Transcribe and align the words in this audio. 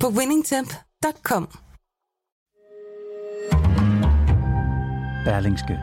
på 0.00 0.08
winningtemp.com. 0.08 1.48
Berlingske. 5.24 5.78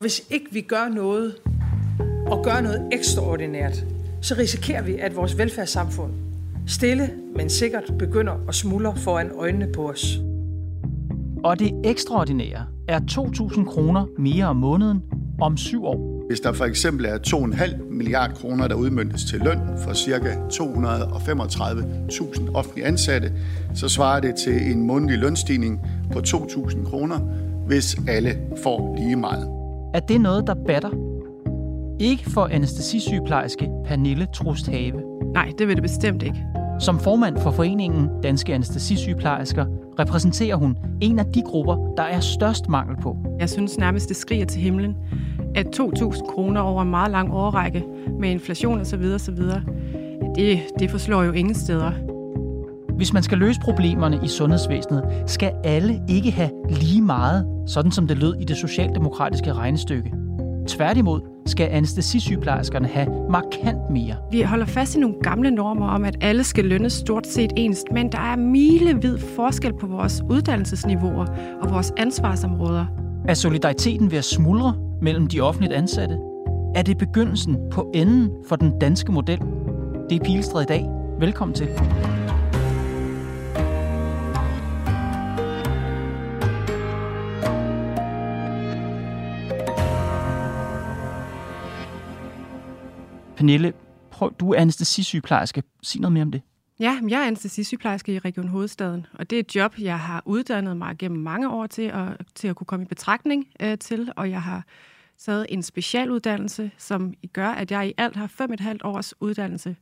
Hvis 0.00 0.22
ikke 0.30 0.52
vi 0.52 0.60
gør 0.60 0.88
noget, 0.88 1.36
og 2.26 2.44
gør 2.44 2.60
noget 2.60 2.88
ekstraordinært, 2.92 3.84
så 4.22 4.34
risikerer 4.38 4.82
vi, 4.82 4.96
at 4.96 5.16
vores 5.16 5.38
velfærdssamfund 5.38 6.12
stille, 6.66 7.18
men 7.36 7.50
sikkert 7.50 7.92
begynder 7.98 8.48
at 8.48 8.54
smuldre 8.54 8.96
foran 8.96 9.30
øjnene 9.30 9.72
på 9.72 9.88
os. 9.88 10.18
Og 11.44 11.58
det 11.58 11.80
ekstraordinære 11.84 12.66
er 12.88 13.00
2.000 13.00 13.64
kroner 13.64 14.06
mere 14.18 14.44
om 14.44 14.56
måneden 14.56 15.02
om 15.40 15.56
syv 15.56 15.84
år. 15.84 16.15
Hvis 16.28 16.40
der 16.40 16.52
for 16.52 16.64
eksempel 16.64 17.06
er 17.06 17.18
2,5 17.26 17.82
milliard 17.90 18.34
kroner, 18.34 18.68
der 18.68 18.74
udmyndtes 18.74 19.24
til 19.24 19.40
løn 19.40 19.58
for 19.84 19.94
ca. 19.94 20.36
235.000 20.52 22.54
offentlige 22.54 22.86
ansatte, 22.86 23.32
så 23.74 23.88
svarer 23.88 24.20
det 24.20 24.34
til 24.34 24.70
en 24.70 24.86
månedlig 24.86 25.18
lønstigning 25.18 25.80
på 26.12 26.18
2.000 26.18 26.90
kroner, 26.90 27.18
hvis 27.66 27.96
alle 28.08 28.36
får 28.62 28.94
lige 28.98 29.16
meget. 29.16 29.48
Er 29.94 30.00
det 30.00 30.20
noget, 30.20 30.46
der 30.46 30.54
batter? 30.66 30.90
Ikke 32.00 32.30
for 32.30 32.44
anestesisygeplejerske 32.44 33.68
Pernille 33.84 34.26
Trust 34.34 34.66
Have. 34.66 35.02
Nej, 35.34 35.52
det 35.58 35.68
vil 35.68 35.76
det 35.76 35.82
bestemt 35.82 36.22
ikke. 36.22 36.44
Som 36.80 37.00
formand 37.00 37.38
for 37.38 37.50
foreningen 37.50 38.08
Danske 38.22 38.54
Anestesisygeplejersker 38.54 39.66
repræsenterer 39.98 40.56
hun 40.56 40.76
en 41.00 41.18
af 41.18 41.26
de 41.26 41.42
grupper, 41.42 41.94
der 41.96 42.02
er 42.02 42.20
størst 42.20 42.68
mangel 42.68 42.96
på. 43.02 43.16
Jeg 43.40 43.50
synes 43.50 43.78
nærmest, 43.78 44.08
det 44.08 44.16
skriger 44.16 44.46
til 44.46 44.60
himlen, 44.60 44.94
at 45.56 45.80
2.000 45.80 46.32
kroner 46.32 46.60
over 46.60 46.82
en 46.82 46.90
meget 46.90 47.10
lang 47.10 47.32
årrække 47.32 47.84
med 48.20 48.30
inflation 48.30 48.80
osv. 48.80 49.02
osv. 49.14 49.36
Det, 50.36 50.60
det 50.78 50.90
forslår 50.90 51.22
jo 51.22 51.32
ingen 51.32 51.54
steder. 51.54 51.92
Hvis 52.96 53.12
man 53.12 53.22
skal 53.22 53.38
løse 53.38 53.60
problemerne 53.60 54.20
i 54.24 54.28
sundhedsvæsenet, 54.28 55.04
skal 55.26 55.52
alle 55.64 56.00
ikke 56.08 56.30
have 56.30 56.50
lige 56.70 57.02
meget, 57.02 57.46
sådan 57.66 57.90
som 57.90 58.06
det 58.06 58.18
lød 58.18 58.34
i 58.40 58.44
det 58.44 58.56
socialdemokratiske 58.56 59.52
regnestykke. 59.52 60.12
Tværtimod 60.68 61.20
skal 61.46 61.68
anestesisygeplejerskerne 61.70 62.88
have 62.88 63.08
markant 63.30 63.90
mere. 63.90 64.16
Vi 64.30 64.42
holder 64.42 64.66
fast 64.66 64.96
i 64.96 64.98
nogle 64.98 65.16
gamle 65.22 65.50
normer 65.50 65.88
om, 65.88 66.04
at 66.04 66.16
alle 66.20 66.44
skal 66.44 66.64
lønnes 66.64 66.92
stort 66.92 67.26
set 67.26 67.52
ens, 67.56 67.84
men 67.92 68.12
der 68.12 68.18
er 68.18 68.36
milevid 68.36 69.18
forskel 69.18 69.72
på 69.72 69.86
vores 69.86 70.22
uddannelsesniveauer 70.30 71.26
og 71.62 71.70
vores 71.70 71.92
ansvarsområder. 71.96 72.86
Er 73.28 73.34
solidariteten 73.34 74.10
ved 74.10 74.18
at 74.18 74.24
smuldre 74.24 74.85
mellem 75.02 75.26
de 75.26 75.40
offentligt 75.40 75.72
ansatte? 75.72 76.18
Er 76.74 76.82
det 76.82 76.98
begyndelsen 76.98 77.56
på 77.70 77.90
enden 77.94 78.30
for 78.48 78.56
den 78.56 78.78
danske 78.78 79.12
model? 79.12 79.38
Det 80.10 80.20
er 80.20 80.24
Pilestred 80.24 80.62
i 80.62 80.66
dag. 80.66 80.86
Velkommen 81.18 81.54
til. 81.54 81.68
Pernille, 93.36 93.72
prøv, 94.10 94.34
du 94.40 94.52
er 94.52 94.60
anestesisygeplejerske. 94.60 95.62
Sig 95.82 96.00
noget 96.00 96.12
mere 96.12 96.22
om 96.22 96.30
det. 96.30 96.42
Ja, 96.80 97.00
jeg 97.08 97.22
er 97.22 97.26
anestesisygeplejerske 97.26 98.14
i 98.14 98.18
Region 98.18 98.48
Hovedstaden, 98.48 99.06
og 99.12 99.30
det 99.30 99.36
er 99.36 99.40
et 99.40 99.56
job, 99.56 99.74
jeg 99.78 100.00
har 100.00 100.22
uddannet 100.24 100.76
mig 100.76 100.96
gennem 100.98 101.22
mange 101.22 101.50
år 101.50 101.66
til 101.66 101.82
at, 101.82 102.08
til 102.34 102.48
at 102.48 102.56
kunne 102.56 102.66
komme 102.66 102.84
i 102.84 102.88
betragtning 102.88 103.48
øh, 103.60 103.78
til, 103.78 104.12
og 104.16 104.30
jeg 104.30 104.42
har 104.42 104.64
taget 105.18 105.46
en 105.48 105.62
specialuddannelse, 105.62 106.70
som 106.78 107.14
gør, 107.32 107.48
at 107.48 107.70
jeg 107.70 107.88
i 107.88 107.92
alt 107.98 108.16
har 108.16 108.26
fem 108.26 108.52
et 108.52 108.60
halvt 108.60 108.84
års 108.84 109.14
uddannelse. 109.20 109.76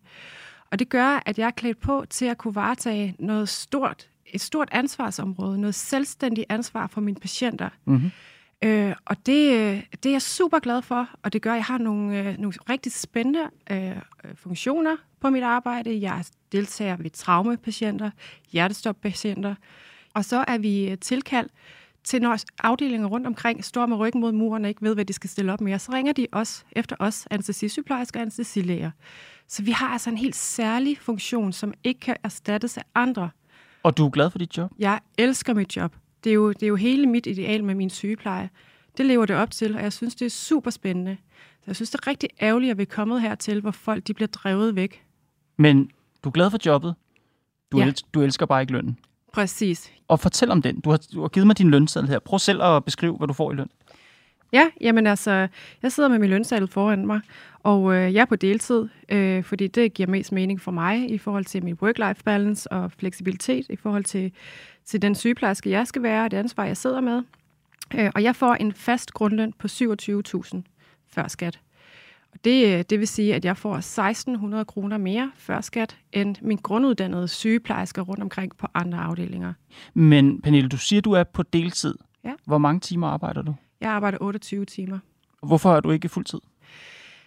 Og 0.70 0.78
det 0.78 0.88
gør, 0.88 1.22
at 1.26 1.38
jeg 1.38 1.46
er 1.46 1.50
klædt 1.50 1.80
på 1.80 2.04
til 2.10 2.24
at 2.24 2.38
kunne 2.38 2.54
varetage 2.54 3.16
noget 3.18 3.48
stort, 3.48 4.08
et 4.26 4.40
stort 4.40 4.68
ansvarsområde, 4.72 5.60
noget 5.60 5.74
selvstændigt 5.74 6.46
ansvar 6.48 6.86
for 6.86 7.00
mine 7.00 7.20
patienter. 7.20 7.68
Mm-hmm. 7.84 8.10
Øh, 8.64 8.94
og 9.04 9.16
det, 9.16 9.82
det 10.02 10.06
er 10.06 10.10
jeg 10.10 10.22
super 10.22 10.58
glad 10.58 10.82
for, 10.82 11.08
og 11.22 11.32
det 11.32 11.42
gør, 11.42 11.50
at 11.50 11.56
jeg 11.56 11.64
har 11.64 11.78
nogle, 11.78 12.18
øh, 12.18 12.38
nogle 12.38 12.54
rigtig 12.70 12.92
spændende 12.92 13.50
øh, 13.70 13.96
funktioner 14.34 14.96
på 15.20 15.30
mit 15.30 15.42
arbejde. 15.42 16.00
Jeg 16.00 16.24
deltager 16.52 16.96
ved 16.96 17.10
traumepatienter, 17.10 18.10
hjertestoppatienter, 18.52 19.54
og 20.14 20.24
så 20.24 20.44
er 20.48 20.58
vi 20.58 20.96
tilkaldt 21.00 21.52
til 22.04 22.22
når 22.22 22.38
afdelinger 22.62 23.08
rundt 23.08 23.26
omkring 23.26 23.64
står 23.64 23.86
med 23.86 23.96
ryggen 23.96 24.20
mod 24.20 24.32
muren 24.32 24.64
og 24.64 24.68
ikke 24.68 24.82
ved, 24.82 24.94
hvad 24.94 25.04
de 25.04 25.12
skal 25.12 25.30
stille 25.30 25.52
op 25.52 25.60
med, 25.60 25.78
så 25.78 25.92
ringer 25.92 26.12
de 26.12 26.26
også 26.32 26.64
efter 26.72 26.96
os, 26.98 27.28
anestesisygeplejersker 27.30 28.20
og 28.20 28.22
anestesilæger. 28.22 28.90
Så 29.48 29.62
vi 29.62 29.70
har 29.70 29.88
altså 29.88 30.10
en 30.10 30.16
helt 30.16 30.36
særlig 30.36 30.98
funktion, 30.98 31.52
som 31.52 31.74
ikke 31.84 32.00
kan 32.00 32.16
erstattes 32.22 32.78
af 32.78 32.82
andre. 32.94 33.30
Og 33.82 33.96
du 33.96 34.06
er 34.06 34.10
glad 34.10 34.30
for 34.30 34.38
dit 34.38 34.56
job? 34.56 34.70
Jeg 34.78 35.00
elsker 35.18 35.54
mit 35.54 35.76
job. 35.76 35.96
Det 36.24 36.30
er 36.30 36.34
jo, 36.34 36.52
det 36.52 36.62
er 36.62 36.66
jo 36.66 36.76
hele 36.76 37.06
mit 37.06 37.26
ideal 37.26 37.64
med 37.64 37.74
min 37.74 37.90
sygepleje. 37.90 38.50
Det 38.98 39.06
lever 39.06 39.26
det 39.26 39.36
op 39.36 39.50
til, 39.50 39.76
og 39.76 39.82
jeg 39.82 39.92
synes, 39.92 40.14
det 40.14 40.26
er 40.26 40.30
super 40.30 40.70
spændende. 40.70 41.16
Så 41.60 41.64
jeg 41.66 41.76
synes, 41.76 41.90
det 41.90 42.00
er 42.00 42.06
rigtig 42.06 42.28
ærgerligt, 42.42 42.70
at 42.70 42.78
vi 42.78 42.82
er 42.82 42.86
kommet 42.86 43.22
hertil, 43.22 43.60
hvor 43.60 43.70
folk 43.70 44.06
de 44.06 44.14
bliver 44.14 44.28
drevet 44.28 44.76
væk. 44.76 45.04
Men 45.56 45.90
du 46.24 46.28
er 46.28 46.32
glad 46.32 46.50
for 46.50 46.58
jobbet. 46.66 46.94
Du, 47.72 47.78
ja. 47.78 47.86
elsker, 47.86 48.08
du 48.14 48.22
elsker 48.22 48.46
bare 48.46 48.60
ikke 48.60 48.72
lønnen. 48.72 48.98
Præcis. 49.32 49.92
Og 50.08 50.20
fortæl 50.20 50.50
om 50.50 50.62
den. 50.62 50.80
Du 50.80 50.90
har, 50.90 51.00
du 51.14 51.20
har 51.20 51.28
givet 51.28 51.46
mig 51.46 51.58
din 51.58 51.70
lønseddel 51.70 52.08
her. 52.10 52.18
Prøv 52.18 52.38
selv 52.38 52.62
at 52.62 52.84
beskrive, 52.84 53.16
hvad 53.16 53.28
du 53.28 53.32
får 53.32 53.52
i 53.52 53.54
løn. 53.54 53.68
Ja, 54.52 54.70
jamen 54.80 55.06
altså, 55.06 55.48
jeg 55.82 55.92
sidder 55.92 56.08
med 56.08 56.18
min 56.18 56.30
lønseddel 56.30 56.68
foran 56.68 57.06
mig, 57.06 57.20
og 57.62 57.94
øh, 57.94 58.14
jeg 58.14 58.20
er 58.20 58.24
på 58.24 58.36
deltid, 58.36 58.88
øh, 59.08 59.44
fordi 59.44 59.66
det 59.66 59.94
giver 59.94 60.08
mest 60.08 60.32
mening 60.32 60.60
for 60.60 60.70
mig 60.70 61.10
i 61.10 61.18
forhold 61.18 61.44
til 61.44 61.64
min 61.64 61.78
work-life 61.82 62.22
balance 62.24 62.72
og 62.72 62.92
fleksibilitet 62.92 63.66
i 63.70 63.76
forhold 63.76 64.04
til, 64.04 64.32
til 64.86 65.02
den 65.02 65.14
sygeplejerske, 65.14 65.70
jeg 65.70 65.86
skal 65.86 66.02
være, 66.02 66.24
og 66.24 66.30
det 66.30 66.36
ansvar, 66.36 66.64
jeg 66.64 66.76
sidder 66.76 67.00
med. 67.00 67.22
Øh, 67.94 68.10
og 68.14 68.22
jeg 68.22 68.36
får 68.36 68.54
en 68.54 68.72
fast 68.72 69.12
grundløn 69.12 69.52
på 69.58 69.66
27.000 69.66 70.62
før 71.14 71.28
skat. 71.28 71.60
Og 72.32 72.44
det, 72.44 72.90
det 72.90 72.98
vil 72.98 73.08
sige, 73.08 73.34
at 73.34 73.44
jeg 73.44 73.56
får 73.56 74.58
1.600 74.58 74.64
kroner 74.64 74.98
mere 74.98 75.32
før 75.36 75.60
skat, 75.60 75.96
end 76.12 76.36
min 76.42 76.58
grunduddannede 76.62 77.28
sygeplejersker 77.28 78.02
rundt 78.02 78.22
omkring 78.22 78.56
på 78.56 78.66
andre 78.74 78.98
afdelinger. 78.98 79.52
Men 79.94 80.42
Pernille, 80.42 80.68
du 80.68 80.76
siger, 80.76 81.02
du 81.02 81.12
er 81.12 81.24
på 81.24 81.42
deltid. 81.42 81.94
Ja. 82.24 82.32
Hvor 82.44 82.58
mange 82.58 82.80
timer 82.80 83.06
arbejder 83.08 83.42
du? 83.42 83.54
Jeg 83.80 83.90
arbejder 83.90 84.18
28 84.20 84.64
timer. 84.64 84.98
Hvorfor 85.42 85.76
er 85.76 85.80
du 85.80 85.90
ikke 85.90 86.08
fuldtid? 86.08 86.40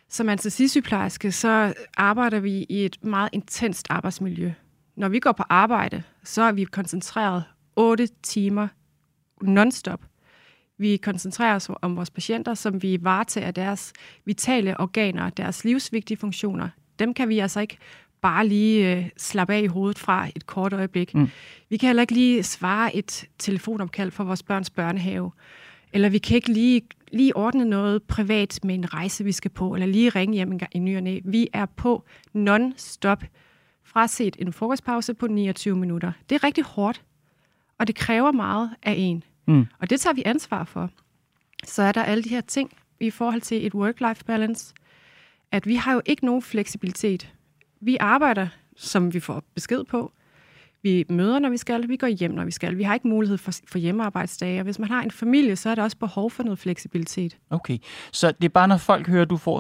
Som 0.10 0.30
anestesisygeplejerske, 0.30 1.32
så 1.32 1.74
arbejder 1.98 2.40
vi 2.40 2.66
i 2.70 2.86
et 2.86 3.04
meget 3.04 3.30
intenst 3.34 3.88
arbejdsmiljø. 3.90 4.52
Når 4.98 5.10
vi 5.10 5.20
går 5.20 5.32
på 5.32 5.44
arbejde, 5.50 6.04
så 6.24 6.42
er 6.42 6.52
vi 6.52 6.64
koncentreret 6.64 7.44
8 7.76 8.08
timer 8.24 8.68
non-stop. 9.42 10.02
Vi 10.78 10.98
koncentrerer 10.98 11.56
os 11.56 11.70
om 11.82 11.96
vores 11.96 12.10
patienter, 12.10 12.54
som 12.54 12.84
vi 12.84 12.98
varetager 13.02 13.52
deres 13.52 13.94
vitale 14.26 14.80
organer, 14.80 15.30
deres 15.30 15.64
livsvigtige 15.64 16.18
funktioner. 16.18 16.70
Dem 17.00 17.14
kan 17.14 17.30
vi 17.30 17.40
altså 17.40 17.60
ikke 17.60 17.78
bare 18.22 18.48
lige 18.48 18.96
øh, 18.96 19.10
slappe 19.18 19.54
af 19.54 19.62
i 19.62 19.66
hovedet 19.66 20.00
fra 20.00 20.28
et 20.36 20.46
kort 20.46 20.74
øjeblik. 20.74 21.16
Mm. 21.16 21.30
Vi 21.70 21.78
kan 21.78 21.88
heller 21.88 22.02
ikke 22.02 22.14
lige 22.14 22.44
svare 22.44 22.96
et 22.96 23.26
telefonopkald 23.40 24.12
for 24.12 24.24
vores 24.24 24.44
børns 24.44 24.70
børnehave. 24.70 25.32
Eller 25.94 26.10
vi 26.10 26.18
kan 26.18 26.36
ikke 26.36 26.54
lige, 26.54 26.82
lige 27.12 27.38
ordne 27.38 27.66
noget 27.66 28.04
privat 28.04 28.60
med 28.64 28.76
en 28.76 28.94
rejse, 28.94 29.24
vi 29.24 29.32
skal 29.32 29.52
på, 29.52 29.74
eller 29.74 29.88
lige 29.88 30.10
ringe 30.10 30.34
hjem 30.34 30.52
en, 30.52 30.62
en 30.72 30.86
ny 30.86 30.98
og 30.98 31.04
næ. 31.04 31.20
Vi 31.26 31.48
er 31.54 31.66
på 31.66 32.04
non-stop 32.34 33.24
fraset 33.88 34.36
en 34.40 34.54
frokostpause 34.54 35.14
på 35.14 35.28
29 35.28 35.76
minutter. 35.76 36.12
Det 36.30 36.36
er 36.36 36.44
rigtig 36.44 36.64
hårdt, 36.64 37.04
og 37.78 37.88
det 37.88 37.96
kræver 37.96 38.32
meget 38.32 38.70
af 38.84 38.94
en. 38.98 39.24
Mm. 39.48 39.66
Og 39.80 39.90
det 39.90 40.00
tager 40.00 40.14
vi 40.14 40.24
ansvar 40.26 40.64
for. 40.64 40.90
Så 41.64 41.84
er 41.84 41.92
der 41.92 42.04
alle 42.04 42.24
de 42.24 42.30
her 42.30 42.42
ting 42.42 42.78
i 43.00 43.10
forhold 43.10 43.42
til 43.42 43.66
et 43.66 43.74
work-life 43.74 44.24
balance, 44.26 44.74
at 45.52 45.66
vi 45.68 45.76
har 45.76 45.94
jo 45.94 46.02
ikke 46.06 46.26
nogen 46.26 46.42
fleksibilitet. 46.42 47.34
Vi 47.82 47.98
arbejder, 48.00 48.48
som 48.76 49.14
vi 49.14 49.20
får 49.20 49.44
besked 49.56 49.84
på. 49.84 50.12
Vi 50.84 51.06
møder, 51.10 51.40
når 51.40 51.50
vi 51.50 51.58
skal, 51.58 51.90
vi 51.90 51.98
går 51.98 52.08
hjem, 52.08 52.32
når 52.32 52.46
vi 52.46 52.52
skal. 52.52 52.78
Vi 52.78 52.84
har 52.84 52.94
ikke 52.94 53.08
mulighed 53.08 53.38
for, 53.38 53.52
for 53.68 53.78
hjemmearbejdsdage, 53.78 54.60
og 54.60 54.64
hvis 54.64 54.80
man 54.80 54.90
har 54.90 55.02
en 55.02 55.12
familie, 55.12 55.56
så 55.56 55.70
er 55.70 55.76
der 55.76 55.84
også 55.84 55.98
behov 55.98 56.32
for 56.32 56.44
noget 56.44 56.60
fleksibilitet. 56.60 57.38
Okay, 57.50 57.78
så 58.12 58.32
det 58.32 58.44
er 58.46 58.50
bare, 58.50 58.68
når 58.68 58.78
folk 58.78 59.08
hører, 59.08 59.22
at 59.22 59.30
du 59.30 59.38
får 59.38 59.60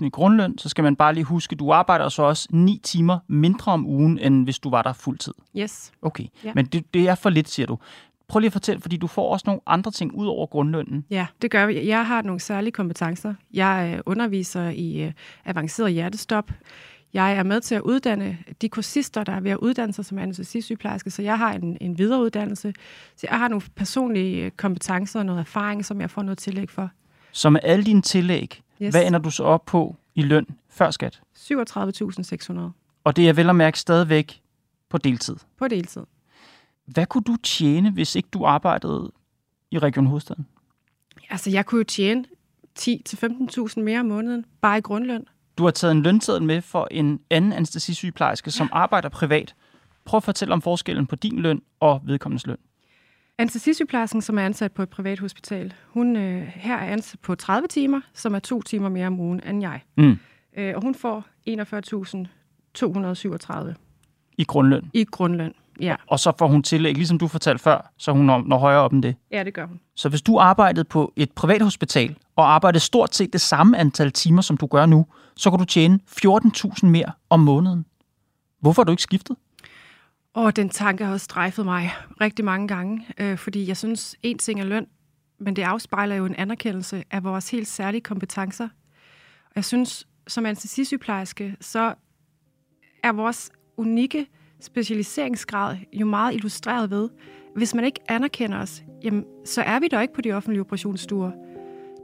27.000 0.00 0.06
i 0.06 0.08
grundløn, 0.10 0.58
så 0.58 0.68
skal 0.68 0.84
man 0.84 0.96
bare 0.96 1.14
lige 1.14 1.24
huske, 1.24 1.52
at 1.52 1.58
du 1.58 1.70
arbejder 1.72 2.08
så 2.08 2.22
også 2.22 2.48
9 2.50 2.80
timer 2.82 3.18
mindre 3.28 3.72
om 3.72 3.86
ugen, 3.86 4.18
end 4.18 4.44
hvis 4.44 4.58
du 4.58 4.70
var 4.70 4.82
der 4.82 4.92
fuldtid. 4.92 5.32
Yes. 5.56 5.92
Okay, 6.02 6.24
Ja. 6.44 6.52
men 6.54 6.66
det, 6.66 6.94
det 6.94 7.08
er 7.08 7.14
for 7.14 7.30
lidt, 7.30 7.48
siger 7.48 7.66
du. 7.66 7.78
Prøv 8.28 8.40
lige 8.40 8.48
at 8.48 8.52
fortælle, 8.52 8.80
fordi 8.80 8.96
du 8.96 9.06
får 9.06 9.32
også 9.32 9.44
nogle 9.46 9.60
andre 9.66 9.90
ting 9.90 10.14
ud 10.14 10.26
over 10.26 10.46
grundlønnen. 10.46 11.04
Ja, 11.10 11.26
det 11.42 11.50
gør 11.50 11.66
vi. 11.66 11.88
Jeg 11.88 12.06
har 12.06 12.22
nogle 12.22 12.40
særlige 12.40 12.72
kompetencer. 12.72 13.34
Jeg 13.54 13.92
øh, 13.96 14.02
underviser 14.06 14.68
i 14.68 15.02
øh, 15.02 15.12
avanceret 15.44 15.92
hjertestop. 15.92 16.50
Jeg 17.12 17.32
er 17.36 17.42
med 17.42 17.60
til 17.60 17.74
at 17.74 17.80
uddanne 17.80 18.38
de 18.62 18.68
kursister, 18.68 19.24
der 19.24 19.32
er 19.32 19.40
ved 19.40 19.50
at 19.50 19.56
uddanne 19.56 19.92
sig 19.92 20.04
som 20.04 20.18
anestesisygeplejerske, 20.18 21.10
så 21.10 21.22
jeg 21.22 21.38
har 21.38 21.52
en, 21.52 21.78
en 21.80 21.98
videreruddannelse. 21.98 22.72
Så 23.16 23.26
jeg 23.30 23.38
har 23.38 23.48
nogle 23.48 23.62
personlige 23.76 24.44
øh, 24.44 24.50
kompetencer 24.50 25.18
og 25.20 25.26
noget 25.26 25.40
erfaring, 25.40 25.84
som 25.84 26.00
jeg 26.00 26.10
får 26.10 26.22
noget 26.22 26.38
tillæg 26.38 26.70
for. 26.70 26.90
Så 27.32 27.50
med 27.50 27.60
alle 27.62 27.84
dine 27.84 28.02
tillæg, 28.02 28.62
Yes. 28.82 28.94
hvad 28.94 29.06
ender 29.06 29.18
du 29.18 29.30
så 29.30 29.44
op 29.44 29.64
på 29.64 29.96
i 30.14 30.22
løn 30.22 30.46
før 30.68 30.90
skat? 30.90 31.20
37.600 31.36 32.52
Og 33.04 33.16
det 33.16 33.28
er 33.28 33.32
vel 33.32 33.48
at 33.50 33.56
mærke 33.56 33.78
stadigvæk 33.78 34.40
på 34.88 34.98
deltid. 34.98 35.36
på 35.56 35.68
deltid. 35.68 36.02
Hvad 36.86 37.06
kunne 37.06 37.24
du 37.24 37.36
tjene, 37.42 37.90
hvis 37.90 38.14
ikke 38.16 38.28
du 38.32 38.44
arbejdede 38.44 39.12
i 39.70 39.78
Region 39.78 40.06
Hovedstaden? 40.06 40.46
Altså, 41.30 41.50
jeg 41.50 41.66
kunne 41.66 41.78
jo 41.78 41.84
tjene 41.84 42.24
10-15.000 42.78 43.80
mere 43.80 44.00
om 44.00 44.06
måneden, 44.06 44.44
bare 44.60 44.78
i 44.78 44.80
grundløn. 44.80 45.24
Du 45.60 45.64
har 45.64 45.70
taget 45.70 45.92
en 45.92 46.02
lønseddel 46.02 46.42
med 46.42 46.60
for 46.62 46.88
en 46.90 47.20
anden 47.30 47.52
anestesisygeplejerske, 47.52 48.50
som 48.50 48.68
arbejder 48.72 49.08
privat. 49.08 49.54
Prøv 50.04 50.16
at 50.18 50.22
fortælle 50.24 50.54
om 50.54 50.62
forskellen 50.62 51.06
på 51.06 51.16
din 51.16 51.38
løn 51.38 51.62
og 51.80 52.00
vedkommendes 52.04 52.46
løn. 52.46 52.56
Anestesisygeplejersken, 53.38 54.22
som 54.22 54.38
er 54.38 54.42
ansat 54.42 54.72
på 54.72 54.82
et 54.82 54.88
privat 54.88 55.18
hospital, 55.18 55.72
hun 55.88 56.16
øh, 56.16 56.42
her 56.54 56.76
er 56.76 56.86
ansat 56.92 57.20
på 57.20 57.34
30 57.34 57.68
timer, 57.68 58.00
som 58.14 58.34
er 58.34 58.38
to 58.38 58.62
timer 58.62 58.88
mere 58.88 59.06
om 59.06 59.20
ugen 59.20 59.40
end 59.48 59.60
jeg. 59.60 59.80
Mm. 59.96 60.16
Øh, 60.58 60.72
og 60.76 60.82
hun 60.82 60.94
får 60.94 61.24
41.237 61.48 63.74
I 64.38 64.44
grundløn. 64.44 64.90
i 64.94 65.04
grundløn. 65.04 65.52
Ja, 65.80 65.94
Og 66.06 66.20
så 66.20 66.32
får 66.38 66.46
hun 66.46 66.62
tillæg, 66.62 66.94
ligesom 66.94 67.18
du 67.18 67.28
fortalte 67.28 67.62
før, 67.62 67.92
så 67.98 68.12
hun 68.12 68.24
når, 68.26 68.42
når 68.46 68.58
højere 68.58 68.80
op 68.80 68.92
end 68.92 69.02
det. 69.02 69.16
ja 69.32 69.44
det 69.44 69.54
gør 69.54 69.66
hun. 69.66 69.80
Så 69.96 70.08
hvis 70.08 70.22
du 70.22 70.38
arbejdede 70.38 70.84
på 70.84 71.12
et 71.16 71.32
privat 71.32 71.62
hospital 71.62 72.16
og 72.36 72.54
arbejde 72.54 72.80
stort 72.80 73.14
set 73.14 73.32
det 73.32 73.40
samme 73.40 73.78
antal 73.78 74.12
timer, 74.12 74.42
som 74.42 74.56
du 74.56 74.66
gør 74.66 74.86
nu, 74.86 75.06
så 75.36 75.50
kan 75.50 75.58
du 75.58 75.64
tjene 75.64 75.98
14.000 76.26 76.86
mere 76.86 77.12
om 77.30 77.40
måneden. 77.40 77.86
Hvorfor 78.60 78.82
har 78.82 78.84
du 78.84 78.92
ikke 78.92 79.02
skiftet? 79.02 79.36
Og 80.34 80.56
den 80.56 80.68
tanke 80.68 81.04
har 81.04 81.16
strejfet 81.16 81.64
mig 81.64 81.92
rigtig 82.20 82.44
mange 82.44 82.68
gange, 82.68 83.06
øh, 83.18 83.38
fordi 83.38 83.68
jeg 83.68 83.76
synes, 83.76 84.16
en 84.22 84.38
ting 84.38 84.60
er 84.60 84.64
løn, 84.64 84.86
men 85.38 85.56
det 85.56 85.62
afspejler 85.62 86.14
jo 86.14 86.26
en 86.26 86.34
anerkendelse 86.34 87.04
af 87.10 87.24
vores 87.24 87.50
helt 87.50 87.68
særlige 87.68 88.00
kompetencer. 88.00 88.68
Og 89.44 89.52
jeg 89.56 89.64
synes, 89.64 90.06
som 90.28 90.46
anestesisygeplejerske, 90.46 91.56
så 91.60 91.94
er 93.02 93.12
vores 93.12 93.50
unikke 93.76 94.26
specialiseringsgrad 94.60 95.76
jo 95.92 96.06
meget 96.06 96.34
illustreret 96.34 96.90
ved, 96.90 97.08
hvis 97.56 97.74
man 97.74 97.84
ikke 97.84 98.00
anerkender 98.08 98.58
os, 98.58 98.82
jamen, 99.04 99.24
så 99.44 99.62
er 99.62 99.80
vi 99.80 99.88
der 99.88 100.00
ikke 100.00 100.14
på 100.14 100.20
de 100.20 100.32
offentlige 100.32 100.60
operationsstuer. 100.60 101.30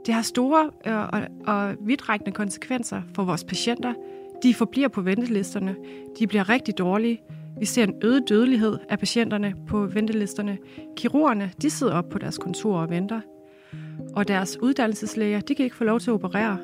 Det 0.05 0.13
har 0.13 0.21
store 0.21 0.69
øh, 0.87 0.93
og, 0.95 1.21
og 1.47 1.75
vidtrækkende 1.79 2.31
konsekvenser 2.31 3.01
for 3.15 3.23
vores 3.23 3.43
patienter. 3.43 3.93
De 4.43 4.53
forbliver 4.53 4.87
på 4.87 5.01
ventelisterne. 5.01 5.75
De 6.19 6.27
bliver 6.27 6.49
rigtig 6.49 6.77
dårlige. 6.77 7.21
Vi 7.59 7.65
ser 7.65 7.83
en 7.83 7.93
øget 8.03 8.23
dødelighed 8.29 8.77
af 8.89 8.99
patienterne 8.99 9.53
på 9.67 9.85
ventelisterne. 9.85 10.57
Kirurgerne, 10.97 11.51
de 11.61 11.69
sidder 11.69 11.93
op 11.93 12.09
på 12.09 12.17
deres 12.17 12.37
kontor 12.37 12.77
og 12.77 12.89
venter. 12.89 13.21
Og 14.15 14.27
deres 14.27 14.57
uddannelseslæger, 14.61 15.39
de 15.39 15.55
kan 15.55 15.63
ikke 15.63 15.75
få 15.75 15.83
lov 15.83 15.99
til 15.99 16.09
at 16.09 16.13
operere. 16.13 16.57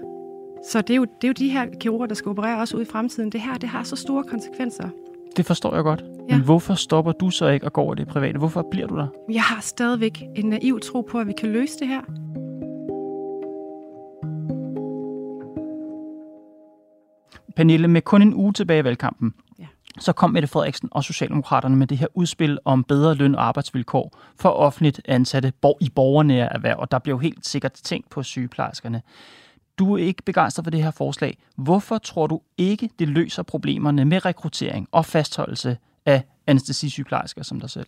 Så 0.70 0.82
det 0.82 0.90
er, 0.90 0.96
jo, 0.96 1.04
det 1.04 1.24
er 1.24 1.28
jo 1.28 1.34
de 1.34 1.50
her 1.50 1.66
kirurger, 1.80 2.06
der 2.06 2.16
skal 2.16 2.30
operere 2.30 2.60
også 2.60 2.78
ud 2.78 2.82
i 2.82 2.86
fremtiden. 2.86 3.30
Det 3.30 3.42
her, 3.42 3.58
det 3.58 3.70
har 3.70 3.84
så 3.84 3.96
store 3.96 4.24
konsekvenser. 4.24 4.90
Det 5.38 5.46
forstår 5.46 5.76
jeg 5.76 5.84
godt. 5.84 6.04
Ja. 6.30 6.36
Men 6.36 6.46
hvorfor 6.46 6.74
stopper 6.74 7.12
du 7.12 7.30
så 7.30 7.48
ikke 7.48 7.66
og 7.66 7.74
går 7.74 7.84
over 7.84 7.94
det 7.94 8.08
private? 8.08 8.38
Hvorfor 8.38 8.68
bliver 8.72 8.88
du 8.88 8.98
der? 8.98 9.08
Jeg 9.32 9.42
har 9.42 9.62
stadigvæk 9.62 10.24
en 10.36 10.46
naiv 10.46 10.80
tro 10.80 11.02
på, 11.02 11.20
at 11.20 11.28
vi 11.28 11.34
kan 11.38 11.50
løse 11.50 11.80
det 11.80 11.88
her. 11.88 12.02
Pernille, 17.56 17.88
med 17.88 18.02
kun 18.02 18.22
en 18.22 18.34
uge 18.34 18.54
tilbage 18.54 18.80
i 18.80 18.84
valgkampen, 18.84 19.34
Ja. 19.60 19.66
så 20.00 20.14
kom 20.14 20.32
Mette 20.32 20.48
Frederiksen 20.48 20.90
og 20.92 21.04
Socialdemokraterne 21.04 21.76
med 21.76 21.88
det 21.88 21.98
her 21.98 22.08
udspil 22.14 22.60
om 22.66 22.84
bedre 22.84 23.16
løn- 23.16 23.36
og 23.36 23.48
arbejdsvilkår 23.48 24.20
for 24.40 24.50
offentligt 24.50 25.02
ansatte 25.06 25.54
i 25.82 25.90
borgernære 25.90 26.54
erhverv, 26.54 26.76
og 26.80 26.92
der 26.92 27.00
bliver 27.00 27.16
jo 27.16 27.20
helt 27.20 27.46
sikkert 27.46 27.74
tænkt 27.74 28.10
på 28.10 28.24
sygeplejerskerne. 28.24 29.02
Du 29.78 29.94
er 29.94 29.98
ikke 29.98 30.24
begejstret 30.24 30.66
for 30.66 30.72
det 30.72 30.84
her 30.84 30.92
forslag. 30.92 31.38
Hvorfor 31.58 31.98
tror 31.98 32.28
du 32.28 32.42
ikke, 32.58 32.90
det 33.00 33.08
løser 33.08 33.44
problemerne 33.44 34.06
med 34.06 34.26
rekruttering 34.26 34.88
og 34.92 35.06
fastholdelse 35.06 35.78
af 36.06 36.24
anestesisygeplejersker 36.48 37.44
som 37.44 37.60
dig 37.60 37.70
selv? 37.70 37.88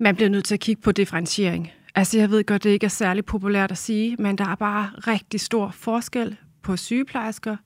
Man 0.00 0.16
bliver 0.16 0.28
nødt 0.28 0.44
til 0.44 0.54
at 0.54 0.60
kigge 0.60 0.82
på 0.82 0.92
differentiering. 0.92 1.72
Altså, 1.94 2.18
jeg 2.18 2.30
ved 2.30 2.44
godt, 2.44 2.64
det 2.64 2.70
ikke 2.70 2.84
er 2.84 2.88
særlig 2.88 3.24
populært 3.24 3.70
at 3.70 3.78
sige, 3.78 4.16
men 4.18 4.38
der 4.38 4.44
er 4.44 4.54
bare 4.54 4.90
rigtig 4.96 5.40
stor 5.40 5.70
forskel 5.70 6.36
på 6.62 6.76
sygeplejersker 6.76 7.56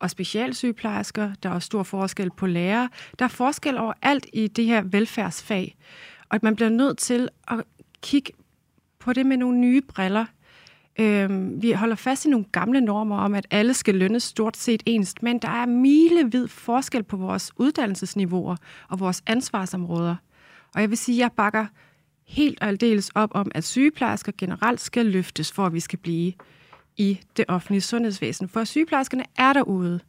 og 0.00 0.10
specialsygeplejersker. 0.10 1.32
Der 1.42 1.48
er 1.48 1.54
også 1.54 1.66
stor 1.66 1.82
forskel 1.82 2.30
på 2.36 2.46
lærere. 2.46 2.88
Der 3.18 3.24
er 3.24 3.28
forskel 3.28 3.78
over 3.78 3.92
alt 4.02 4.26
i 4.32 4.46
det 4.46 4.64
her 4.64 4.82
velfærdsfag. 4.82 5.76
Og 6.28 6.34
at 6.34 6.42
man 6.42 6.56
bliver 6.56 6.68
nødt 6.68 6.98
til 6.98 7.28
at 7.48 7.62
kigge 8.02 8.32
på 8.98 9.12
det 9.12 9.26
med 9.26 9.36
nogle 9.36 9.58
nye 9.58 9.80
briller. 9.80 10.24
Øhm, 11.00 11.62
vi 11.62 11.72
holder 11.72 11.96
fast 11.96 12.24
i 12.24 12.28
nogle 12.28 12.46
gamle 12.52 12.80
normer 12.80 13.16
om, 13.16 13.34
at 13.34 13.46
alle 13.50 13.74
skal 13.74 13.94
lønnes 13.94 14.22
stort 14.22 14.56
set 14.56 14.82
ens, 14.86 15.14
men 15.22 15.38
der 15.38 15.48
er 15.48 15.66
milevid 15.66 16.48
forskel 16.48 17.02
på 17.02 17.16
vores 17.16 17.52
uddannelsesniveauer 17.56 18.56
og 18.88 19.00
vores 19.00 19.22
ansvarsområder. 19.26 20.16
Og 20.74 20.80
jeg 20.80 20.90
vil 20.90 20.98
sige, 20.98 21.16
at 21.16 21.20
jeg 21.20 21.32
bakker 21.32 21.66
helt 22.26 22.60
og 22.60 22.68
aldeles 22.68 23.10
op 23.14 23.30
om, 23.34 23.50
at 23.54 23.64
sygeplejersker 23.64 24.32
generelt 24.38 24.80
skal 24.80 25.06
løftes, 25.06 25.52
for 25.52 25.66
at 25.66 25.72
vi 25.72 25.80
skal 25.80 25.98
blive 25.98 26.32
i 27.00 27.20
det 27.36 27.44
offentlige 27.48 27.80
sundhedsvæsen. 27.80 28.48
For 28.48 28.64
sygeplejerskerne 28.64 29.24
er 29.38 29.52
derude. 29.52 30.00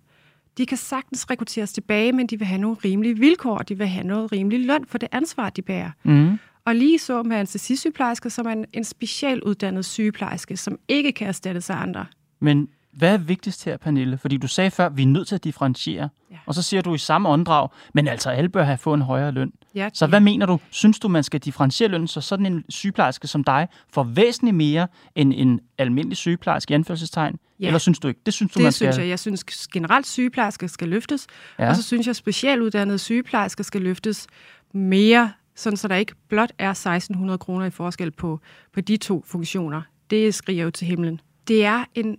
De 0.58 0.66
kan 0.66 0.78
sagtens 0.78 1.30
rekrutteres 1.30 1.74
tilbage, 1.74 2.12
men 2.12 2.28
de 2.28 2.40
vil 2.40 2.48
have 2.48 2.62
nogle 2.62 2.78
rimelige 2.86 3.18
vilkår, 3.18 3.58
og 3.58 3.70
de 3.70 3.78
vil 3.78 3.88
have 3.88 4.08
noget 4.08 4.32
rimelig 4.32 4.66
løn 4.66 4.86
for 4.86 4.98
det 4.98 5.10
ansvar, 5.12 5.50
de 5.50 5.62
bærer. 5.62 5.92
Mm. 6.04 6.40
Og 6.66 6.76
lige 6.76 7.00
så 7.00 7.24
med 7.24 7.38
anestesisygeplejersker, 7.38 8.30
som 8.30 8.46
er 8.46 8.52
en, 8.52 8.66
en 8.74 8.84
specialuddannet 8.84 9.86
sygeplejerske, 9.86 10.58
som 10.58 10.80
ikke 10.88 11.12
kan 11.12 11.28
erstattes 11.28 11.70
af 11.70 11.76
andre. 11.76 12.06
Men 12.40 12.68
hvad 12.94 13.14
er 13.14 13.18
vigtigst 13.18 13.66
her, 13.66 13.78
Pernille? 13.78 14.18
Fordi 14.18 14.38
du 14.38 14.48
sagde 14.48 14.72
før, 14.72 14.86
at 14.86 14.98
vi 14.98 15.04
er 15.04 15.08
nødt 15.08 15.28
til 15.28 15.36
at 15.36 15.44
differentiere. 15.44 16.10
Ja. 16.32 16.36
Og 16.46 16.56
så 16.56 16.62
siger 16.62 16.82
du 16.82 16.94
i 16.94 16.98
samme 16.98 17.30
åndedrag, 17.30 17.70
men 17.94 18.08
altså 18.08 18.30
alle 18.30 18.50
bør 18.50 18.64
have 18.64 18.78
fået 18.78 18.96
en 18.96 19.02
højere 19.02 19.32
løn. 19.32 19.52
Ja, 19.76 19.90
Så 19.94 20.08
hvad 20.08 20.20
mener 20.20 20.46
du? 20.46 20.60
Synes 20.70 21.00
du, 21.00 21.08
man 21.08 21.24
skal 21.24 21.40
differentiere 21.40 21.90
lønnen, 21.90 22.08
så 22.08 22.22
sådan 22.22 22.46
en 22.46 22.64
sygeplejerske 22.70 23.28
som 23.28 23.44
dig 23.44 23.68
får 23.94 24.04
væsentligt 24.04 24.56
mere 24.56 24.88
end 25.16 25.34
en 25.36 25.60
almindelig 25.78 26.18
sygeplejerske 26.18 26.72
i 26.72 26.76
anførselstegn? 26.76 27.36
Ja. 27.60 27.66
Eller 27.68 27.80
synes 27.80 28.00
du 28.00 28.08
ikke? 28.08 28.20
Det 28.26 28.34
synes 28.34 28.52
du, 28.52 28.60
man 28.60 28.66
Det 28.66 28.74
skal... 28.74 28.94
synes 28.94 28.98
jeg. 29.04 29.10
Jeg 29.10 29.20
synes 29.20 29.68
generelt 29.74 30.08
sygeplejersker 30.08 30.68
skal 30.68 30.88
løftes, 30.90 31.28
Ja. 31.60 31.70
og 31.70 31.76
så 31.76 31.84
synes 31.84 32.06
jeg, 32.08 32.12
at 32.12 32.16
specialuddannede 32.16 32.98
sygeplejersker 33.00 33.64
skal 33.64 33.82
løftes 33.82 34.28
mere, 34.74 35.32
sådan 35.56 35.78
så 35.78 35.88
der 35.88 35.96
ikke 35.96 36.14
blot 36.30 36.52
er 36.58 36.70
1600 36.72 37.38
kroner 37.38 37.66
i 37.66 37.70
forskel 37.70 38.12
på, 38.12 38.40
på 38.74 38.82
de 38.82 38.98
to 38.98 39.24
funktioner. 39.28 39.82
Det 40.10 40.34
skriger 40.34 40.64
jo 40.64 40.72
til 40.72 40.88
himlen. 40.88 41.20
Det 41.48 41.66
er 41.66 41.84
en, 41.96 42.18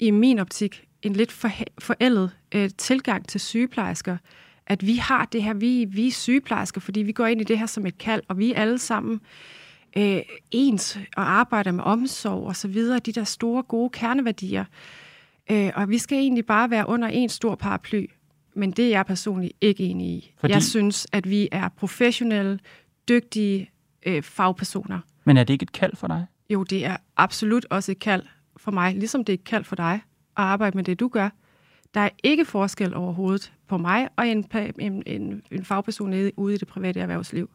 i 0.00 0.10
min 0.10 0.38
optik 0.38 0.84
en 1.02 1.12
lidt 1.12 1.32
for, 1.32 1.50
forældet 1.78 2.30
øh, 2.54 2.70
tilgang 2.78 3.28
til 3.28 3.40
sygeplejersker, 3.40 4.16
at 4.66 4.86
vi 4.86 4.94
har 4.96 5.24
det 5.24 5.42
her, 5.42 5.54
vi, 5.54 5.84
vi 5.84 6.06
er 6.06 6.12
sygeplejersker, 6.12 6.80
fordi 6.80 7.02
vi 7.02 7.12
går 7.12 7.26
ind 7.26 7.40
i 7.40 7.44
det 7.44 7.58
her 7.58 7.66
som 7.66 7.86
et 7.86 7.98
kald, 7.98 8.22
og 8.28 8.38
vi 8.38 8.52
er 8.52 8.60
alle 8.60 8.78
sammen 8.78 9.20
øh, 9.96 10.18
ens 10.50 10.98
og 11.16 11.30
arbejder 11.30 11.72
med 11.72 11.84
omsorg 11.84 12.46
og 12.46 12.56
så 12.56 12.68
videre, 12.68 12.98
de 12.98 13.12
der 13.12 13.24
store, 13.24 13.62
gode 13.62 13.90
kerneværdier. 13.90 14.64
Øh, 15.50 15.70
og 15.74 15.88
vi 15.90 15.98
skal 15.98 16.18
egentlig 16.18 16.46
bare 16.46 16.70
være 16.70 16.88
under 16.88 17.08
en 17.08 17.28
stor 17.28 17.54
paraply. 17.54 18.06
Men 18.54 18.70
det 18.70 18.84
er 18.84 18.88
jeg 18.90 19.06
personligt 19.06 19.52
ikke 19.60 19.84
enig 19.84 20.06
i. 20.08 20.20
Fordi- 20.20 20.36
Fordi... 20.40 20.52
Jeg 20.54 20.62
synes, 20.62 21.06
at 21.12 21.30
vi 21.30 21.48
er 21.52 21.68
professionelle, 21.68 22.58
dygtige 23.08 23.70
øh, 24.06 24.22
fagpersoner. 24.22 24.98
Men 25.24 25.36
er 25.36 25.44
det 25.44 25.54
ikke 25.54 25.62
et 25.62 25.72
kald 25.72 25.96
for 25.96 26.06
dig? 26.06 26.26
Jo, 26.50 26.62
det 26.62 26.84
er 26.84 26.96
absolut 27.16 27.66
også 27.70 27.92
et 27.92 27.98
kald 27.98 28.22
for 28.66 28.72
mig, 28.72 28.94
ligesom 28.94 29.24
det 29.24 29.32
er 29.32 29.34
et 29.34 29.44
kald 29.44 29.64
for 29.64 29.76
dig 29.76 30.00
at 30.36 30.44
arbejde 30.44 30.76
med 30.76 30.84
det, 30.84 31.00
du 31.00 31.08
gør. 31.08 31.28
Der 31.94 32.00
er 32.00 32.08
ikke 32.22 32.44
forskel 32.44 32.94
overhovedet 32.94 33.52
på 33.68 33.78
mig 33.78 34.08
og 34.16 34.28
en, 34.28 34.50
en, 34.78 35.02
en, 35.06 35.42
en 35.50 35.64
fagperson 35.64 36.30
ude 36.36 36.54
i 36.54 36.56
det 36.56 36.68
private 36.68 37.00
erhvervsliv. 37.00 37.50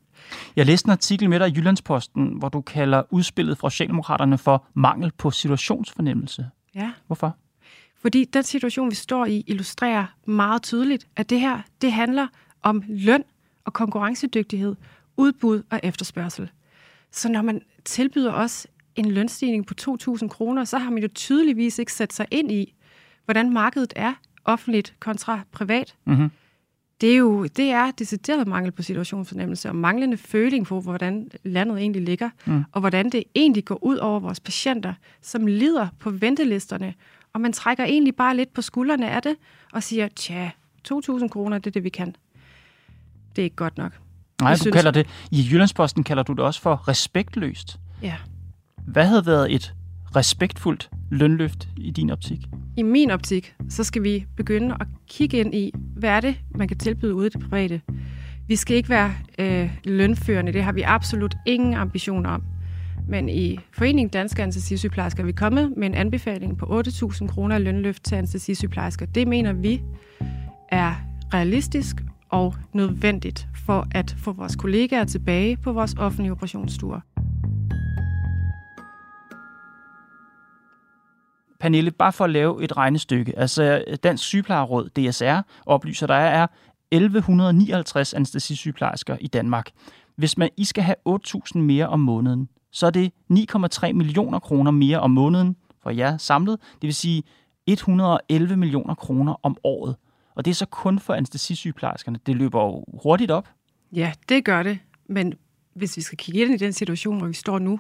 Jeg 0.55 0.65
læste 0.65 0.87
en 0.87 0.91
artikel 0.91 1.29
med 1.29 1.39
dig 1.39 1.49
i 1.49 1.53
Jyllandsposten, 1.55 2.27
hvor 2.27 2.49
du 2.49 2.61
kalder 2.61 3.03
udspillet 3.09 3.57
fra 3.57 3.69
Socialdemokraterne 3.69 4.37
for 4.37 4.65
mangel 4.73 5.11
på 5.17 5.31
situationsfornemmelse. 5.31 6.49
Ja. 6.75 6.91
Hvorfor? 7.07 7.37
Fordi 7.95 8.25
den 8.25 8.43
situation, 8.43 8.89
vi 8.89 8.95
står 8.95 9.25
i, 9.25 9.43
illustrerer 9.47 10.05
meget 10.25 10.61
tydeligt, 10.61 11.07
at 11.15 11.29
det 11.29 11.39
her, 11.39 11.61
det 11.81 11.91
handler 11.91 12.27
om 12.61 12.83
løn 12.87 13.23
og 13.65 13.73
konkurrencedygtighed, 13.73 14.75
udbud 15.17 15.63
og 15.69 15.79
efterspørgsel. 15.83 16.51
Så 17.11 17.31
når 17.31 17.41
man 17.41 17.61
tilbyder 17.85 18.33
os 18.33 18.67
en 18.95 19.11
lønstigning 19.11 19.65
på 19.65 19.73
2.000 19.81 20.27
kroner, 20.27 20.65
så 20.65 20.77
har 20.77 20.89
man 20.89 21.01
jo 21.01 21.09
tydeligvis 21.15 21.79
ikke 21.79 21.93
sat 21.93 22.13
sig 22.13 22.27
ind 22.31 22.51
i, 22.51 22.73
hvordan 23.25 23.53
markedet 23.53 23.93
er 23.95 24.13
offentligt 24.45 24.95
kontra 24.99 25.39
privat. 25.51 25.95
Mm-hmm. 26.05 26.31
Det 27.01 27.11
er 27.11 27.17
jo 27.17 27.45
det 27.45 27.69
er 27.71 27.91
decideret 27.91 28.47
mangel 28.47 28.71
på 28.71 28.81
situationsfornemmelse 28.81 29.69
og 29.69 29.75
manglende 29.75 30.17
føling 30.17 30.65
på, 30.65 30.81
hvordan 30.81 31.31
landet 31.43 31.77
egentlig 31.77 32.01
ligger, 32.01 32.29
mm. 32.45 32.63
og 32.71 32.79
hvordan 32.79 33.09
det 33.09 33.23
egentlig 33.35 33.65
går 33.65 33.83
ud 33.83 33.97
over 33.97 34.19
vores 34.19 34.39
patienter, 34.39 34.93
som 35.21 35.47
lider 35.47 35.87
på 35.99 36.09
ventelisterne. 36.09 36.93
Og 37.33 37.41
man 37.41 37.53
trækker 37.53 37.83
egentlig 37.83 38.15
bare 38.15 38.35
lidt 38.35 38.53
på 38.53 38.61
skuldrene 38.61 39.09
af 39.09 39.21
det 39.21 39.35
og 39.73 39.83
siger, 39.83 40.07
tja, 40.07 40.49
2.000 40.93 41.27
kroner, 41.27 41.57
det 41.57 41.67
er 41.67 41.71
det, 41.71 41.83
vi 41.83 41.89
kan. 41.89 42.15
Det 43.35 43.41
er 43.41 43.43
ikke 43.43 43.55
godt 43.55 43.77
nok. 43.77 43.91
Nej, 44.41 44.53
du 44.53 44.59
synes... 44.59 44.73
kalder 44.73 44.91
det, 44.91 45.07
i 45.31 45.47
Jyllandsposten 45.51 46.03
kalder 46.03 46.23
du 46.23 46.33
det 46.33 46.39
også 46.39 46.61
for 46.61 46.87
respektløst. 46.87 47.79
Ja. 48.01 48.15
Hvad 48.87 49.05
havde 49.05 49.25
været 49.25 49.55
et 49.55 49.73
respektfuldt 50.15 50.89
lønløft 51.09 51.69
i 51.77 51.91
din 51.91 52.09
optik? 52.09 52.39
I 52.77 52.83
min 52.83 53.11
optik, 53.11 53.55
så 53.69 53.83
skal 53.83 54.03
vi 54.03 54.25
begynde 54.37 54.75
at 54.79 54.87
kigge 55.07 55.37
ind 55.37 55.55
i, 55.55 55.71
hvad 55.95 56.09
er 56.09 56.19
det, 56.19 56.35
man 56.55 56.67
kan 56.67 56.77
tilbyde 56.77 57.15
ude 57.15 57.27
i 57.27 57.29
det 57.29 57.41
private. 57.41 57.81
Vi 58.47 58.55
skal 58.55 58.77
ikke 58.77 58.89
være 58.89 59.13
øh, 59.39 59.71
lønførende, 59.83 60.53
det 60.53 60.63
har 60.63 60.71
vi 60.71 60.81
absolut 60.81 61.35
ingen 61.45 61.73
ambition 61.73 62.25
om. 62.25 62.43
Men 63.07 63.29
i 63.29 63.59
Foreningen 63.73 64.09
Danske 64.09 64.43
Anestesisygeplejersker 64.43 65.23
er 65.23 65.25
vi 65.25 65.31
kommet 65.31 65.73
med 65.77 65.87
en 65.87 65.93
anbefaling 65.93 66.57
på 66.57 66.81
8.000 66.87 67.27
kroner 67.27 67.57
lønløft 67.57 68.03
til 68.03 68.15
anestesisygeplejersker. 68.15 69.05
Det 69.05 69.27
mener 69.27 69.53
vi 69.53 69.81
er 70.69 70.95
realistisk 71.33 71.95
og 72.29 72.55
nødvendigt 72.73 73.47
for 73.65 73.87
at 73.91 74.15
få 74.17 74.31
vores 74.31 74.55
kollegaer 74.55 75.03
tilbage 75.03 75.57
på 75.57 75.73
vores 75.73 75.95
offentlige 75.97 76.31
operationsstuer. 76.31 76.99
Pernille, 81.61 81.91
bare 81.91 82.13
for 82.13 82.23
at 82.23 82.29
lave 82.29 82.63
et 82.63 82.77
regnestykke. 82.77 83.39
Altså 83.39 83.83
Dansk 84.03 84.23
Sygeplejeråd, 84.23 84.89
DSR, 84.89 85.41
oplyser, 85.65 86.07
der 86.07 86.13
er 86.13 86.47
1159 86.91 88.13
anestesisygeplejersker 88.13 89.17
i 89.21 89.27
Danmark. 89.27 89.69
Hvis 90.15 90.37
man 90.37 90.49
I 90.57 90.65
skal 90.65 90.83
have 90.83 90.95
8.000 91.09 91.57
mere 91.57 91.87
om 91.87 91.99
måneden, 91.99 92.49
så 92.71 92.85
er 92.85 92.89
det 92.91 93.11
9,3 93.33 93.93
millioner 93.93 94.39
kroner 94.39 94.71
mere 94.71 94.99
om 94.99 95.11
måneden 95.11 95.55
for 95.83 95.89
jer 95.89 96.17
samlet. 96.17 96.59
Det 96.61 96.87
vil 96.87 96.93
sige 96.93 97.23
111 97.67 98.55
millioner 98.57 98.95
kroner 98.95 99.35
om 99.43 99.57
året. 99.63 99.95
Og 100.35 100.45
det 100.45 100.51
er 100.51 100.55
så 100.55 100.65
kun 100.65 100.99
for 100.99 101.13
anestesisygeplejerskerne. 101.13 102.19
Det 102.25 102.35
løber 102.35 102.63
jo 102.63 102.85
hurtigt 103.03 103.31
op. 103.31 103.49
Ja, 103.91 104.13
det 104.29 104.45
gør 104.45 104.63
det. 104.63 104.79
Men 105.09 105.33
hvis 105.73 105.97
vi 105.97 106.01
skal 106.01 106.17
kigge 106.17 106.41
ind 106.41 106.53
i 106.53 106.57
den 106.57 106.73
situation, 106.73 107.17
hvor 107.17 107.27
vi 107.27 107.33
står 107.33 107.59
nu, 107.59 107.79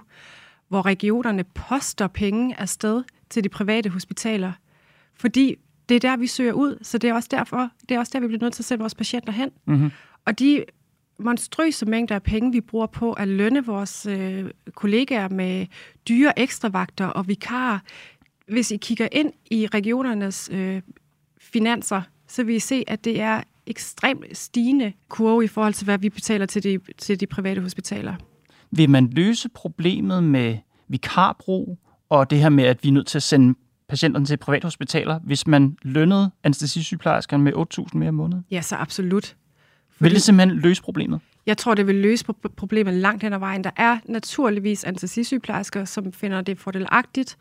hvor 0.67 0.85
regionerne 0.85 1.43
poster 1.43 2.07
penge 2.07 2.59
afsted 2.59 3.03
til 3.31 3.43
de 3.43 3.49
private 3.49 3.89
hospitaler, 3.89 4.51
fordi 5.15 5.55
det 5.89 5.95
er 5.95 5.99
der, 5.99 6.17
vi 6.17 6.27
søger 6.27 6.53
ud, 6.53 6.77
så 6.81 6.97
det 6.97 7.09
er 7.09 7.13
også 7.13 7.29
derfor, 7.31 7.69
det 7.89 7.95
er 7.95 7.99
også 7.99 8.11
der, 8.13 8.19
vi 8.19 8.27
bliver 8.27 8.41
nødt 8.41 8.53
til 8.53 8.61
at 8.61 8.65
sende 8.65 8.79
vores 8.79 8.95
patienter 8.95 9.33
hen. 9.33 9.49
Mm-hmm. 9.67 9.91
Og 10.25 10.39
de 10.39 10.63
monstrøse 11.19 11.85
mængder 11.85 12.15
af 12.15 12.23
penge, 12.23 12.51
vi 12.51 12.61
bruger 12.61 12.85
på 12.87 13.13
at 13.13 13.27
lønne 13.27 13.65
vores 13.65 14.05
øh, 14.05 14.45
kollegaer 14.75 15.29
med 15.29 15.65
dyre 16.07 16.39
ekstravagter 16.39 17.05
og 17.05 17.27
vikarer. 17.27 17.79
Hvis 18.47 18.71
I 18.71 18.77
kigger 18.77 19.07
ind 19.11 19.33
i 19.51 19.67
regionernes 19.67 20.49
øh, 20.53 20.81
finanser, 21.39 22.01
så 22.27 22.43
vil 22.43 22.55
I 22.55 22.59
se, 22.59 22.83
at 22.87 23.05
det 23.05 23.21
er 23.21 23.41
ekstremt 23.65 24.37
stigende 24.37 24.93
kurve 25.09 25.43
i 25.43 25.47
forhold 25.47 25.73
til, 25.73 25.85
hvad 25.85 25.97
vi 25.97 26.09
betaler 26.09 26.45
til 26.45 26.63
de, 26.63 26.79
til 26.97 27.19
de 27.19 27.27
private 27.27 27.61
hospitaler. 27.61 28.15
Vil 28.71 28.89
man 28.89 29.07
løse 29.07 29.49
problemet 29.49 30.23
med 30.23 30.57
vikarbrug 30.87 31.79
og 32.11 32.29
det 32.29 32.39
her 32.39 32.49
med, 32.49 32.63
at 32.63 32.83
vi 32.83 32.89
er 32.89 32.93
nødt 32.93 33.07
til 33.07 33.17
at 33.17 33.23
sende 33.23 33.55
patienterne 33.89 34.25
til 34.25 34.37
privathospitaler, 34.37 35.19
hvis 35.19 35.47
man 35.47 35.77
lønnede 35.81 36.31
anestesisygeplejerskerne 36.43 37.43
med 37.43 37.53
8.000 37.53 37.97
mere 37.97 38.09
om 38.09 38.15
måneden? 38.15 38.45
Ja, 38.51 38.61
så 38.61 38.75
absolut. 38.75 39.35
Fordi 39.89 40.03
vil 40.03 40.13
det 40.13 40.21
simpelthen 40.21 40.59
løse 40.59 40.81
problemet? 40.81 41.19
Jeg 41.45 41.57
tror, 41.57 41.73
det 41.75 41.87
vil 41.87 41.95
løse 41.95 42.25
problemet 42.57 42.93
langt 42.93 43.23
hen 43.23 43.33
ad 43.33 43.39
vejen. 43.39 43.63
Der 43.63 43.71
er 43.77 43.97
naturligvis 44.05 44.83
anestesisygeplejersker, 44.83 45.85
som 45.85 46.13
finder 46.13 46.41
det 46.41 46.59
fordelagtigt 46.59 47.37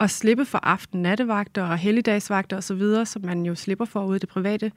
at 0.00 0.10
slippe 0.10 0.44
for 0.44 0.58
aften-nattevagter 0.62 1.62
og 1.62 1.78
helligdagsvagter 1.78 2.56
osv., 2.56 2.82
som 3.04 3.24
man 3.24 3.46
jo 3.46 3.54
slipper 3.54 3.84
for 3.84 4.04
ude 4.04 4.16
i 4.16 4.18
det 4.18 4.28
private. 4.28 4.72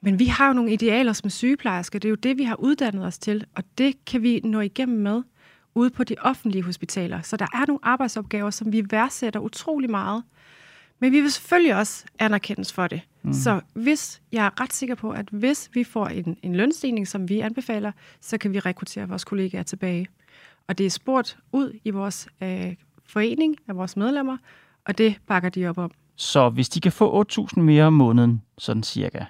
Men 0.00 0.18
vi 0.18 0.26
har 0.26 0.46
jo 0.46 0.52
nogle 0.52 0.72
idealer 0.72 1.12
som 1.12 1.30
sygeplejersker. 1.30 1.98
Det 1.98 2.08
er 2.08 2.10
jo 2.10 2.16
det, 2.16 2.38
vi 2.38 2.44
har 2.44 2.56
uddannet 2.60 3.06
os 3.06 3.18
til, 3.18 3.44
og 3.54 3.64
det 3.78 4.04
kan 4.04 4.22
vi 4.22 4.40
nå 4.44 4.60
igennem 4.60 4.98
med 4.98 5.22
ude 5.76 5.90
på 5.90 6.04
de 6.04 6.14
offentlige 6.20 6.62
hospitaler. 6.62 7.22
Så 7.22 7.36
der 7.36 7.46
er 7.54 7.66
nogle 7.66 7.80
arbejdsopgaver, 7.82 8.50
som 8.50 8.72
vi 8.72 8.84
værdsætter 8.90 9.40
utrolig 9.40 9.90
meget. 9.90 10.22
Men 10.98 11.12
vi 11.12 11.20
vil 11.20 11.30
selvfølgelig 11.32 11.76
også 11.76 12.04
anerkendes 12.18 12.72
for 12.72 12.86
det. 12.86 13.00
Mm. 13.22 13.32
Så 13.32 13.60
hvis 13.74 14.22
jeg 14.32 14.46
er 14.46 14.60
ret 14.60 14.72
sikker 14.72 14.94
på, 14.94 15.10
at 15.10 15.28
hvis 15.32 15.70
vi 15.72 15.84
får 15.84 16.06
en, 16.06 16.36
en 16.42 16.56
lønstigning, 16.56 17.08
som 17.08 17.28
vi 17.28 17.40
anbefaler, 17.40 17.92
så 18.20 18.38
kan 18.38 18.52
vi 18.52 18.58
rekruttere 18.58 19.08
vores 19.08 19.24
kollegaer 19.24 19.62
tilbage. 19.62 20.06
Og 20.68 20.78
det 20.78 20.86
er 20.86 20.90
spurgt 20.90 21.38
ud 21.52 21.72
i 21.84 21.90
vores 21.90 22.28
øh, 22.42 22.74
forening 23.06 23.56
af 23.68 23.76
vores 23.76 23.96
medlemmer, 23.96 24.36
og 24.86 24.98
det 24.98 25.16
bakker 25.26 25.48
de 25.48 25.66
op 25.66 25.78
om. 25.78 25.90
Så 26.16 26.48
hvis 26.48 26.68
de 26.68 26.80
kan 26.80 26.92
få 26.92 27.24
8.000 27.32 27.60
mere 27.60 27.84
om 27.84 27.92
måneden, 27.92 28.42
sådan 28.58 28.82
cirka, 28.82 29.24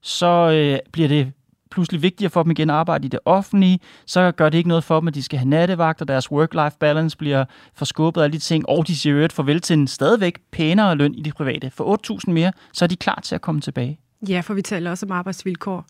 så 0.00 0.26
øh, 0.26 0.78
bliver 0.92 1.08
det 1.08 1.32
pludselig 1.70 2.02
vigtigere 2.02 2.30
for 2.30 2.42
dem 2.42 2.50
igen 2.50 2.70
at 2.70 2.76
arbejde 2.76 3.06
i 3.06 3.08
det 3.08 3.20
offentlige, 3.24 3.80
så 4.06 4.32
gør 4.32 4.48
det 4.48 4.58
ikke 4.58 4.68
noget 4.68 4.84
for 4.84 5.00
dem, 5.00 5.08
at 5.08 5.14
de 5.14 5.22
skal 5.22 5.38
have 5.38 5.48
nattevagt, 5.48 6.00
og 6.00 6.08
deres 6.08 6.32
work-life 6.32 6.76
balance 6.80 7.16
bliver 7.16 7.44
forskubbet 7.74 8.20
af 8.20 8.24
alle 8.24 8.34
de 8.34 8.38
ting, 8.38 8.68
og 8.68 8.86
de 8.86 8.96
siger 8.96 9.16
øvrigt 9.16 9.32
farvel 9.32 9.60
til 9.60 9.74
en 9.74 9.86
stadigvæk 9.86 10.38
pænere 10.52 10.94
løn 10.94 11.14
i 11.14 11.22
det 11.22 11.34
private. 11.34 11.70
For 11.70 12.20
8.000 12.26 12.32
mere, 12.32 12.52
så 12.72 12.84
er 12.84 12.86
de 12.86 12.96
klar 12.96 13.20
til 13.22 13.34
at 13.34 13.40
komme 13.40 13.60
tilbage. 13.60 13.98
Ja, 14.28 14.40
for 14.40 14.54
vi 14.54 14.62
taler 14.62 14.90
også 14.90 15.06
om 15.06 15.12
arbejdsvilkår. 15.12 15.86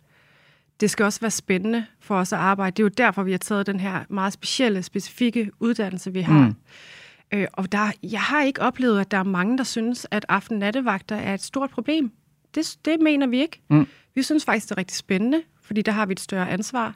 Det 0.80 0.90
skal 0.90 1.04
også 1.04 1.20
være 1.20 1.30
spændende 1.30 1.84
for 2.00 2.16
os 2.16 2.32
at 2.32 2.38
arbejde. 2.38 2.74
Det 2.76 2.82
er 2.82 2.84
jo 2.84 3.06
derfor, 3.06 3.22
vi 3.22 3.30
har 3.30 3.38
taget 3.38 3.66
den 3.66 3.80
her 3.80 4.04
meget 4.08 4.32
specielle, 4.32 4.82
specifikke 4.82 5.50
uddannelse, 5.60 6.12
vi 6.12 6.20
har. 6.20 6.46
Mm. 6.46 6.54
Øh, 7.34 7.46
og 7.52 7.72
der, 7.72 7.92
jeg 8.02 8.20
har 8.20 8.42
ikke 8.42 8.62
oplevet, 8.62 9.00
at 9.00 9.10
der 9.10 9.18
er 9.18 9.22
mange, 9.22 9.58
der 9.58 9.64
synes, 9.64 10.06
at 10.10 10.26
aften-nattevagter 10.28 11.16
er 11.16 11.34
et 11.34 11.42
stort 11.42 11.70
problem. 11.70 12.12
Det, 12.54 12.76
det 12.84 13.00
mener 13.00 13.26
vi 13.26 13.40
ikke. 13.40 13.60
Mm. 13.70 13.86
Vi 14.14 14.22
synes 14.22 14.44
faktisk, 14.44 14.68
det 14.68 14.74
er 14.74 14.78
rigtig 14.78 14.96
spændende, 14.96 15.42
fordi 15.70 15.82
der 15.82 15.92
har 15.92 16.06
vi 16.06 16.12
et 16.12 16.20
større 16.20 16.50
ansvar. 16.50 16.94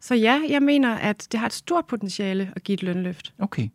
Så 0.00 0.14
ja, 0.14 0.40
jeg 0.48 0.62
mener, 0.62 0.94
at 0.94 1.28
det 1.32 1.40
har 1.40 1.46
et 1.46 1.52
stort 1.52 1.86
potentiale 1.86 2.52
at 2.56 2.64
give 2.64 2.74
et 2.74 2.82
lønløft. 2.82 3.34
Okay. 3.38 3.68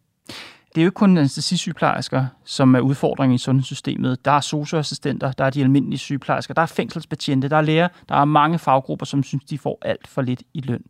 Det 0.69 0.77
er 0.77 0.81
jo 0.81 0.87
ikke 0.87 0.95
kun 0.95 1.17
anestesisygeplejersker, 1.17 2.25
som 2.45 2.75
er 2.75 2.79
udfordringen 2.79 3.35
i 3.35 3.37
sundhedssystemet. 3.37 4.25
Der 4.25 4.31
er 4.31 4.39
socioassistenter, 4.39 5.31
der 5.31 5.45
er 5.45 5.49
de 5.49 5.61
almindelige 5.61 5.99
sygeplejersker, 5.99 6.53
der 6.53 6.61
er 6.61 6.65
fængselsbetjente, 6.65 7.49
der 7.49 7.57
er 7.57 7.61
læger, 7.61 7.87
der 8.09 8.15
er 8.15 8.25
mange 8.25 8.59
faggrupper, 8.59 9.05
som 9.05 9.23
synes, 9.23 9.43
de 9.43 9.57
får 9.57 9.77
alt 9.81 10.07
for 10.07 10.21
lidt 10.21 10.43
i 10.53 10.61
løn. 10.61 10.83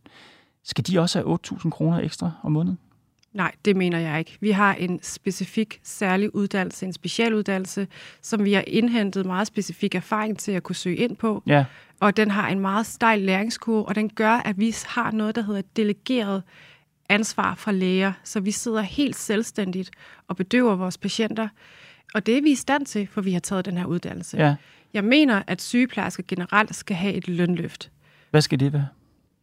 Skal 0.64 0.86
de 0.86 0.98
også 0.98 1.18
have 1.18 1.38
8.000 1.46 1.70
kroner 1.70 1.98
ekstra 1.98 2.30
om 2.42 2.52
måneden? 2.52 2.78
Nej, 3.32 3.52
det 3.64 3.76
mener 3.76 3.98
jeg 3.98 4.18
ikke. 4.18 4.38
Vi 4.40 4.50
har 4.50 4.74
en 4.74 5.02
specifik 5.02 5.80
særlig 5.82 6.34
uddannelse, 6.34 6.86
en 6.86 6.92
specialuddannelse, 6.92 7.86
som 8.22 8.44
vi 8.44 8.52
har 8.52 8.64
indhentet 8.66 9.26
meget 9.26 9.46
specifik 9.46 9.94
erfaring 9.94 10.38
til 10.38 10.52
at 10.52 10.62
kunne 10.62 10.76
søge 10.76 10.96
ind 10.96 11.16
på. 11.16 11.42
Ja. 11.46 11.64
Og 12.00 12.16
den 12.16 12.30
har 12.30 12.48
en 12.48 12.60
meget 12.60 12.86
stejl 12.86 13.20
læringskurve, 13.20 13.88
og 13.88 13.94
den 13.94 14.08
gør, 14.08 14.30
at 14.30 14.58
vi 14.58 14.74
har 14.86 15.10
noget, 15.10 15.34
der 15.34 15.42
hedder 15.42 15.62
delegeret 15.76 16.42
ansvar 17.08 17.54
fra 17.54 17.72
læger. 17.72 18.12
Så 18.24 18.40
vi 18.40 18.50
sidder 18.50 18.80
helt 18.80 19.16
selvstændigt 19.16 19.90
og 20.28 20.36
bedøver 20.36 20.76
vores 20.76 20.98
patienter. 20.98 21.48
Og 22.14 22.26
det 22.26 22.38
er 22.38 22.42
vi 22.42 22.50
i 22.50 22.54
stand 22.54 22.86
til, 22.86 23.06
for 23.06 23.20
vi 23.20 23.32
har 23.32 23.40
taget 23.40 23.64
den 23.64 23.76
her 23.76 23.84
uddannelse. 23.84 24.36
Ja. 24.36 24.54
Jeg 24.94 25.04
mener, 25.04 25.42
at 25.46 25.62
sygeplejersker 25.62 26.22
generelt 26.28 26.74
skal 26.74 26.96
have 26.96 27.14
et 27.14 27.28
lønløft. 27.28 27.90
Hvad 28.30 28.40
skal 28.40 28.60
det 28.60 28.72
være? 28.72 28.86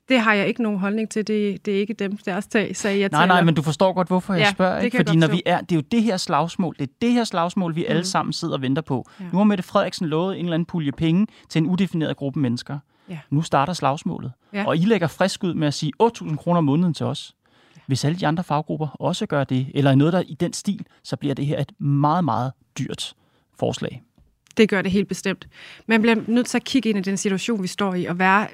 Det 0.10 0.20
har 0.20 0.34
jeg 0.34 0.48
ikke 0.48 0.64
nogen 0.64 0.80
holdning 0.80 1.10
til. 1.10 1.28
Det, 1.28 1.66
det 1.66 1.76
er 1.76 1.80
ikke 1.80 1.94
dem, 1.94 2.18
deres 2.18 2.48
tag, 2.48 2.76
sagde 2.76 3.00
jeg 3.00 3.10
Nej, 3.12 3.28
nej, 3.28 3.44
men 3.44 3.56
du 3.56 3.62
forstår 3.62 3.94
godt, 3.94 4.08
hvorfor 4.08 4.34
jeg 4.34 4.42
ja, 4.42 4.52
spørger. 4.52 4.80
Ikke? 4.80 4.98
Fordi 4.98 5.16
når 5.16 5.28
vi 5.28 5.42
er, 5.46 5.62
det 5.62 5.72
er 5.72 5.76
jo 5.76 5.82
det 5.92 6.04
her 6.04 6.18
slagsmål, 6.18 6.76
det 6.80 6.84
er 6.84 6.94
det 7.02 7.12
her 7.12 7.24
slagsmål, 7.24 7.76
vi 7.76 7.82
mm. 7.82 7.86
alle 7.90 8.06
sammen 8.06 8.34
sidder 8.34 8.54
og 8.54 8.62
venter 8.62 8.82
på. 8.82 9.10
Ja. 9.20 9.26
Nu 9.32 9.38
har 9.38 9.44
Mette 9.44 9.64
Frederiksen 9.64 10.08
lovet 10.08 10.40
en 10.40 10.46
eller 10.46 10.54
anden 10.54 10.66
pulje 10.66 10.92
penge 10.92 11.28
til 11.50 11.60
en 11.62 11.68
udefineret 11.68 12.18
gruppe 12.18 12.40
mennesker. 12.40 12.80
Ja. 13.10 13.20
Nu 13.30 13.42
starter 13.42 13.74
slagsmålet. 13.74 14.32
Ja. 14.54 14.68
Og 14.68 14.78
I 14.78 14.80
lægger 14.80 15.08
frisk 15.08 15.44
ud 15.44 15.54
med 15.54 15.68
at 15.68 15.74
sige 15.74 15.92
8.000 16.04 16.36
kroner 16.36 16.58
om 16.58 16.64
måneden 16.64 16.94
til 16.94 17.06
os. 17.06 17.36
Ja. 17.76 17.82
Hvis 17.88 18.06
alle 18.06 18.20
de 18.20 18.28
andre 18.28 18.44
faggrupper 18.44 18.88
også 18.88 19.26
gør 19.26 19.44
det, 19.44 19.68
eller 19.74 19.96
noget 19.96 20.14
der 20.14 20.24
i 20.28 20.34
den 20.34 20.54
stil, 20.54 20.86
så 21.04 21.16
bliver 21.16 21.36
det 21.36 21.46
her 21.46 21.60
et 21.62 21.72
meget, 21.80 22.24
meget 22.24 22.52
dyrt 22.80 23.14
forslag. 23.60 24.04
Det 24.58 24.70
gør 24.70 24.82
det 24.82 24.92
helt 24.92 25.08
bestemt. 25.08 25.48
Man 25.88 26.02
bliver 26.02 26.16
nødt 26.28 26.48
til 26.48 26.58
at 26.58 26.64
kigge 26.64 26.90
ind 26.90 26.98
i 26.98 27.02
den 27.02 27.18
situation, 27.18 27.64
vi 27.64 27.68
står 27.68 27.94
i, 27.94 28.06
og 28.06 28.20
være 28.20 28.48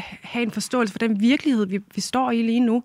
have 0.00 0.42
en 0.42 0.50
forståelse 0.50 0.92
for 0.92 0.98
den 0.98 1.20
virkelighed, 1.20 1.66
vi, 1.66 1.78
vi 1.94 2.00
står 2.00 2.30
i 2.30 2.42
lige 2.42 2.60
nu. 2.60 2.82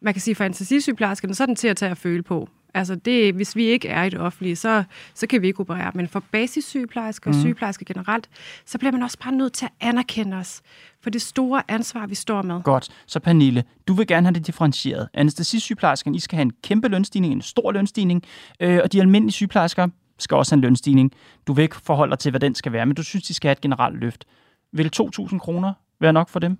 Man 0.00 0.14
kan 0.14 0.20
sige, 0.20 0.34
for 0.34 0.44
anestesisygeplejerskerne, 0.44 1.34
så 1.34 1.44
er 1.44 1.46
den 1.46 1.56
til 1.56 1.68
at 1.68 1.76
tage 1.76 1.90
at 1.90 1.98
føle 1.98 2.22
på. 2.22 2.48
Altså 2.74 2.94
det, 2.94 3.34
hvis 3.34 3.56
vi 3.56 3.64
ikke 3.64 3.88
er 3.88 4.04
i 4.04 4.10
det 4.10 4.20
offentlige, 4.20 4.56
så, 4.56 4.84
så 5.14 5.26
kan 5.26 5.42
vi 5.42 5.46
ikke 5.46 5.60
operere. 5.60 5.90
Men 5.94 6.08
for 6.08 6.24
basissygeplejersker 6.32 7.30
og 7.30 7.36
mm. 7.36 7.42
sygeplejersker 7.42 7.84
generelt, 7.84 8.28
så 8.66 8.78
bliver 8.78 8.92
man 8.92 9.02
også 9.02 9.18
bare 9.18 9.32
nødt 9.32 9.52
til 9.52 9.64
at 9.64 9.72
anerkende 9.80 10.36
os 10.36 10.62
for 11.00 11.10
det 11.10 11.22
store 11.22 11.62
ansvar, 11.68 12.06
vi 12.06 12.14
står 12.14 12.42
med. 12.42 12.62
Godt. 12.62 12.88
Så 13.06 13.20
Pernille, 13.20 13.64
du 13.88 13.94
vil 13.94 14.06
gerne 14.06 14.26
have 14.26 14.34
det 14.34 14.46
differentieret. 14.46 15.08
Anestesisygeplejerskerne, 15.14 16.16
I 16.16 16.20
skal 16.20 16.36
have 16.36 16.42
en 16.42 16.52
kæmpe 16.62 16.88
lønstigning, 16.88 17.32
en 17.32 17.42
stor 17.42 17.72
lønstigning, 17.72 18.22
øh, 18.60 18.80
og 18.84 18.92
de 18.92 19.00
almindelige 19.00 19.32
sygeplejersker 19.32 19.88
skal 20.18 20.36
også 20.36 20.52
have 20.52 20.58
en 20.58 20.62
lønstigning. 20.62 21.12
Du 21.46 21.52
vil 21.52 21.62
ikke 21.62 21.76
forholde 21.76 22.10
dig 22.10 22.18
til, 22.18 22.30
hvad 22.30 22.40
den 22.40 22.54
skal 22.54 22.72
være, 22.72 22.86
men 22.86 22.94
du 22.94 23.02
synes, 23.02 23.24
de 23.24 23.34
skal 23.34 23.48
have 23.48 23.52
et 23.52 23.60
generelt 23.60 23.96
løft. 23.96 24.24
Vil 24.72 24.90
2.000 24.96 25.38
kroner 25.38 25.72
være 26.02 26.12
nok 26.12 26.28
for 26.28 26.38
dem? 26.38 26.58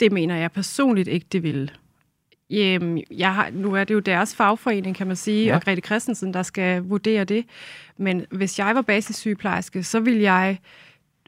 Det 0.00 0.12
mener 0.12 0.36
jeg 0.36 0.52
personligt 0.52 1.08
ikke, 1.08 1.26
det 1.32 1.42
vil. 1.42 1.72
Jamen, 2.50 3.04
jeg 3.10 3.34
har, 3.34 3.50
nu 3.50 3.74
er 3.74 3.84
det 3.84 3.94
jo 3.94 3.98
deres 3.98 4.36
fagforening, 4.36 4.96
kan 4.96 5.06
man 5.06 5.16
sige, 5.16 5.46
ja. 5.46 5.54
og 5.54 5.62
Grete 5.62 5.80
Christensen, 5.80 6.34
der 6.34 6.42
skal 6.42 6.82
vurdere 6.82 7.24
det. 7.24 7.44
Men 7.96 8.26
hvis 8.30 8.58
jeg 8.58 8.74
var 8.74 8.82
basissygeplejerske, 8.82 9.82
så 9.82 10.00
vil 10.00 10.18
jeg 10.18 10.58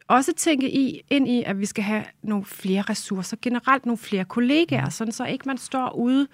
også 0.08 0.32
tænke 0.36 0.70
i, 0.70 1.02
ind 1.10 1.28
i, 1.28 1.42
at 1.42 1.60
vi 1.60 1.66
skal 1.66 1.84
have 1.84 2.04
nogle 2.22 2.44
flere 2.44 2.82
ressourcer, 2.82 3.36
generelt 3.42 3.86
nogle 3.86 3.98
flere 3.98 4.24
kollegaer, 4.24 4.84
mm. 4.84 4.90
sådan 4.90 5.12
så 5.12 5.24
ikke 5.24 5.42
man 5.46 5.58
står 5.58 5.92
ude 5.92 6.26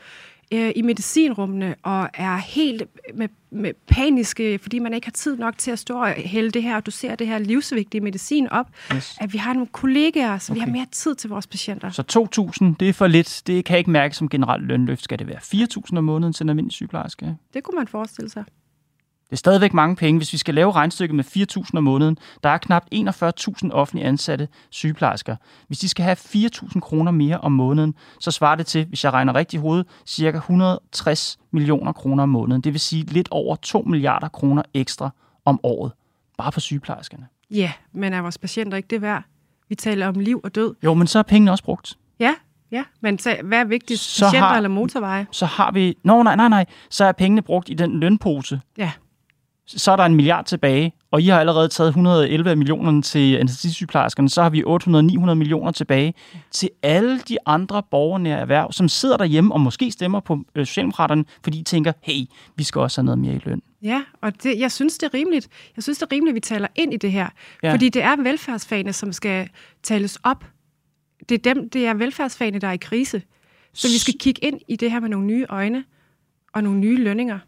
øh, 0.52 0.72
i 0.76 0.82
medicinrummene 0.82 1.74
og 1.82 2.08
er 2.14 2.36
helt 2.36 2.82
med, 3.14 3.28
med 3.50 3.72
paniske, 3.86 4.58
fordi 4.58 4.78
man 4.78 4.94
ikke 4.94 5.06
har 5.06 5.12
tid 5.12 5.36
nok 5.36 5.58
til 5.58 5.70
at 5.70 5.78
stå 5.78 6.00
og 6.00 6.08
hælde 6.08 6.50
det 6.50 6.62
her, 6.62 6.76
og 6.76 6.86
du 6.86 6.90
ser 6.90 7.14
det 7.14 7.26
her 7.26 7.38
livsvigtige 7.38 8.00
medicin 8.00 8.48
op, 8.48 8.66
yes. 8.94 9.16
at 9.20 9.32
vi 9.32 9.38
har 9.38 9.52
nogle 9.52 9.66
kollegaer, 9.72 10.38
så 10.38 10.52
okay. 10.52 10.60
vi 10.60 10.64
har 10.64 10.72
mere 10.72 10.86
tid 10.92 11.14
til 11.14 11.30
vores 11.30 11.46
patienter. 11.46 11.90
Så 11.90 12.28
2.000, 12.62 12.74
det 12.80 12.88
er 12.88 12.92
for 12.92 13.06
lidt. 13.06 13.42
Det 13.46 13.64
kan 13.64 13.78
ikke 13.78 13.90
mærke 13.90 14.16
som 14.16 14.28
generelt 14.28 14.64
lønløft. 14.64 15.04
Skal 15.04 15.18
det 15.18 15.26
være 15.26 15.38
4.000 15.38 15.96
om 15.98 16.04
måneden 16.04 16.32
til 16.32 16.44
en 16.44 16.48
almindelig 16.48 16.72
sygeplejerske? 16.72 17.36
Det 17.54 17.62
kunne 17.62 17.76
man 17.76 17.88
forestille 17.88 18.30
sig. 18.30 18.44
Det 19.32 19.36
er 19.36 19.38
stadigvæk 19.38 19.74
mange 19.74 19.96
penge, 19.96 20.18
hvis 20.18 20.32
vi 20.32 20.38
skal 20.38 20.54
lave 20.54 20.72
regnstykket 20.72 21.14
med 21.14 21.24
4.000 21.24 21.70
om 21.76 21.84
måneden. 21.84 22.18
Der 22.42 22.48
er 22.48 22.58
knap 22.58 22.84
41.000 22.94 23.70
offentlige 23.70 24.06
ansatte 24.06 24.48
sygeplejersker. 24.70 25.36
Hvis 25.66 25.78
de 25.78 25.88
skal 25.88 26.04
have 26.04 26.16
4.000 26.16 26.80
kroner 26.80 27.10
mere 27.12 27.38
om 27.38 27.52
måneden, 27.52 27.94
så 28.20 28.30
svarer 28.30 28.56
det 28.56 28.66
til, 28.66 28.86
hvis 28.86 29.04
jeg 29.04 29.12
regner 29.12 29.34
rigtig 29.34 29.58
i 29.58 29.60
hovedet, 29.60 29.86
cirka 30.06 30.36
160 30.36 31.38
millioner 31.50 31.92
kroner 31.92 32.22
om 32.22 32.28
måneden. 32.28 32.62
Det 32.62 32.72
vil 32.72 32.80
sige 32.80 33.04
lidt 33.04 33.28
over 33.30 33.56
2 33.56 33.82
milliarder 33.82 34.28
kroner 34.28 34.62
ekstra 34.74 35.10
om 35.44 35.60
året. 35.62 35.92
Bare 36.38 36.52
for 36.52 36.60
sygeplejerskerne. 36.60 37.26
Ja, 37.50 37.72
men 37.92 38.12
er 38.12 38.20
vores 38.20 38.38
patienter 38.38 38.76
ikke 38.76 38.88
det 38.90 39.02
værd? 39.02 39.22
Vi 39.68 39.74
taler 39.74 40.08
om 40.08 40.14
liv 40.14 40.40
og 40.44 40.54
død. 40.54 40.74
Jo, 40.84 40.94
men 40.94 41.06
så 41.06 41.18
er 41.18 41.22
pengene 41.22 41.50
også 41.50 41.64
brugt. 41.64 41.98
Ja, 42.20 42.34
Ja, 42.70 42.84
men 43.00 43.18
så, 43.18 43.36
hvad 43.44 43.58
er 43.58 43.64
vigtigst? 43.64 44.04
Så 44.04 44.24
patienter 44.24 44.48
har, 44.48 44.56
eller 44.56 44.68
motorveje? 44.68 45.26
Så 45.30 45.46
har 45.46 45.72
vi... 45.72 45.96
Nå, 46.04 46.22
nej, 46.22 46.36
nej, 46.36 46.48
nej. 46.48 46.66
Så 46.90 47.04
er 47.04 47.12
pengene 47.12 47.42
brugt 47.42 47.68
i 47.68 47.74
den 47.74 48.00
lønpose. 48.00 48.60
Ja 48.78 48.92
så 49.66 49.92
er 49.92 49.96
der 49.96 50.04
en 50.04 50.14
milliard 50.14 50.44
tilbage, 50.44 50.92
og 51.10 51.22
I 51.22 51.26
har 51.26 51.40
allerede 51.40 51.68
taget 51.68 51.88
111 51.88 52.50
af 52.50 52.56
millionerne 52.56 53.02
til 53.02 53.36
anestesisygeplejerskerne, 53.36 54.28
så 54.28 54.42
har 54.42 54.50
vi 54.50 54.62
800-900 54.62 55.34
millioner 55.34 55.72
tilbage 55.72 56.14
til 56.50 56.70
alle 56.82 57.18
de 57.18 57.36
andre 57.46 57.82
borgernære 57.90 58.38
erhverv, 58.38 58.72
som 58.72 58.88
sidder 58.88 59.16
derhjemme 59.16 59.54
og 59.54 59.60
måske 59.60 59.90
stemmer 59.90 60.20
på 60.20 60.38
øh, 60.54 60.66
Socialdemokraterne, 60.66 61.24
fordi 61.42 61.58
de 61.58 61.64
tænker, 61.64 61.92
hey, 62.00 62.24
vi 62.56 62.64
skal 62.64 62.80
også 62.80 63.00
have 63.00 63.04
noget 63.04 63.18
mere 63.18 63.34
i 63.34 63.40
løn. 63.44 63.62
Ja, 63.82 64.02
og 64.20 64.42
det, 64.42 64.58
jeg 64.58 64.72
synes, 64.72 64.98
det 64.98 65.06
er 65.06 65.14
rimeligt. 65.14 65.48
Jeg 65.76 65.82
synes, 65.82 65.98
det 65.98 66.06
er 66.06 66.12
rimeligt, 66.12 66.32
at 66.32 66.34
vi 66.34 66.40
taler 66.40 66.68
ind 66.74 66.94
i 66.94 66.96
det 66.96 67.12
her. 67.12 67.28
Ja. 67.62 67.72
Fordi 67.72 67.88
det 67.88 68.02
er 68.02 68.22
velfærdsfagene, 68.22 68.92
som 68.92 69.12
skal 69.12 69.48
tales 69.82 70.18
op. 70.22 70.44
Det 71.28 71.46
er, 71.46 71.54
dem, 71.54 71.70
det 71.70 71.86
er 71.86 71.94
velfærdsfagene, 71.94 72.58
der 72.58 72.68
er 72.68 72.72
i 72.72 72.76
krise. 72.76 73.22
Så 73.74 73.88
vi 73.88 73.98
skal 73.98 74.14
kigge 74.18 74.44
ind 74.44 74.60
i 74.68 74.76
det 74.76 74.90
her 74.90 75.00
med 75.00 75.08
nogle 75.08 75.26
nye 75.26 75.46
øjne 75.48 75.84
og 76.52 76.62
nogle 76.62 76.78
nye 76.78 77.04
lønninger. 77.04 77.38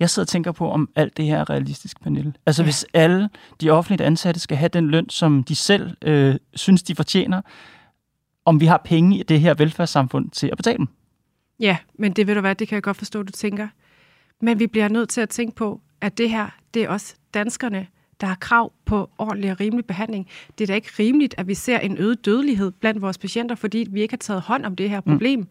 Jeg 0.00 0.10
sidder 0.10 0.24
og 0.24 0.28
tænker 0.28 0.52
på, 0.52 0.70
om 0.70 0.90
alt 0.96 1.16
det 1.16 1.24
her 1.24 1.38
er 1.38 1.50
realistisk, 1.50 2.00
Pernille. 2.00 2.34
Altså 2.46 2.62
ja. 2.62 2.66
hvis 2.66 2.86
alle 2.94 3.28
de 3.60 3.70
offentligt 3.70 4.00
ansatte 4.00 4.40
skal 4.40 4.56
have 4.56 4.68
den 4.68 4.90
løn, 4.90 5.10
som 5.10 5.44
de 5.44 5.54
selv 5.54 5.96
øh, 6.02 6.36
synes, 6.54 6.82
de 6.82 6.94
fortjener, 6.94 7.42
om 8.44 8.60
vi 8.60 8.66
har 8.66 8.82
penge 8.84 9.18
i 9.18 9.22
det 9.22 9.40
her 9.40 9.54
velfærdssamfund 9.54 10.30
til 10.30 10.46
at 10.46 10.56
betale 10.56 10.78
dem. 10.78 10.88
Ja, 11.60 11.76
men 11.98 12.12
det 12.12 12.26
vil 12.26 12.36
du 12.36 12.40
være, 12.40 12.54
det 12.54 12.68
kan 12.68 12.74
jeg 12.74 12.82
godt 12.82 12.96
forstå, 12.96 13.22
du 13.22 13.32
tænker. 13.32 13.68
Men 14.40 14.58
vi 14.58 14.66
bliver 14.66 14.88
nødt 14.88 15.08
til 15.08 15.20
at 15.20 15.28
tænke 15.28 15.56
på, 15.56 15.80
at 16.00 16.18
det 16.18 16.30
her, 16.30 16.48
det 16.74 16.82
er 16.82 16.88
også 16.88 17.14
danskerne, 17.34 17.86
der 18.20 18.26
har 18.26 18.34
krav 18.34 18.72
på 18.84 19.10
ordentlig 19.18 19.50
og 19.50 19.60
rimelig 19.60 19.84
behandling. 19.84 20.26
Det 20.58 20.64
er 20.64 20.66
da 20.66 20.74
ikke 20.74 20.90
rimeligt, 20.98 21.34
at 21.38 21.48
vi 21.48 21.54
ser 21.54 21.78
en 21.78 21.98
øget 21.98 22.24
dødelighed 22.24 22.70
blandt 22.70 23.02
vores 23.02 23.18
patienter, 23.18 23.54
fordi 23.54 23.86
vi 23.90 24.02
ikke 24.02 24.12
har 24.12 24.18
taget 24.18 24.42
hånd 24.42 24.66
om 24.66 24.76
det 24.76 24.90
her 24.90 25.00
mm. 25.06 25.12
problem. 25.12 25.40
Mm. 25.40 25.48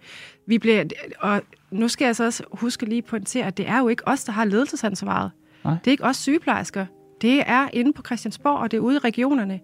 Vi 0.48 0.58
bliver, 0.58 0.84
og 1.20 1.42
nu 1.72 1.88
skal 1.88 2.06
jeg 2.06 2.16
så 2.16 2.25
også 2.25 2.44
huske 2.51 2.86
lige 2.86 3.01
pointere, 3.01 3.46
at 3.46 3.58
det 3.58 3.68
er 3.68 3.80
jo 3.80 3.88
ikke 3.88 4.08
os, 4.08 4.24
der 4.24 4.32
har 4.32 4.46
ledelsesansvaret. 4.46 5.32
Nej. 5.64 5.75
Det 5.84 5.88
er 5.88 5.92
ikke 5.92 6.03
os 6.03 6.18
sygeplejersker. 6.18 6.86
Det 7.22 7.44
er 7.46 7.68
inde 7.74 7.94
på 7.94 8.01
Christiansborg, 8.06 8.58
og 8.58 8.72
det 8.72 8.77
er 8.77 8.82
ude 8.82 8.96
i 8.96 9.00
regionerne, 9.00 9.60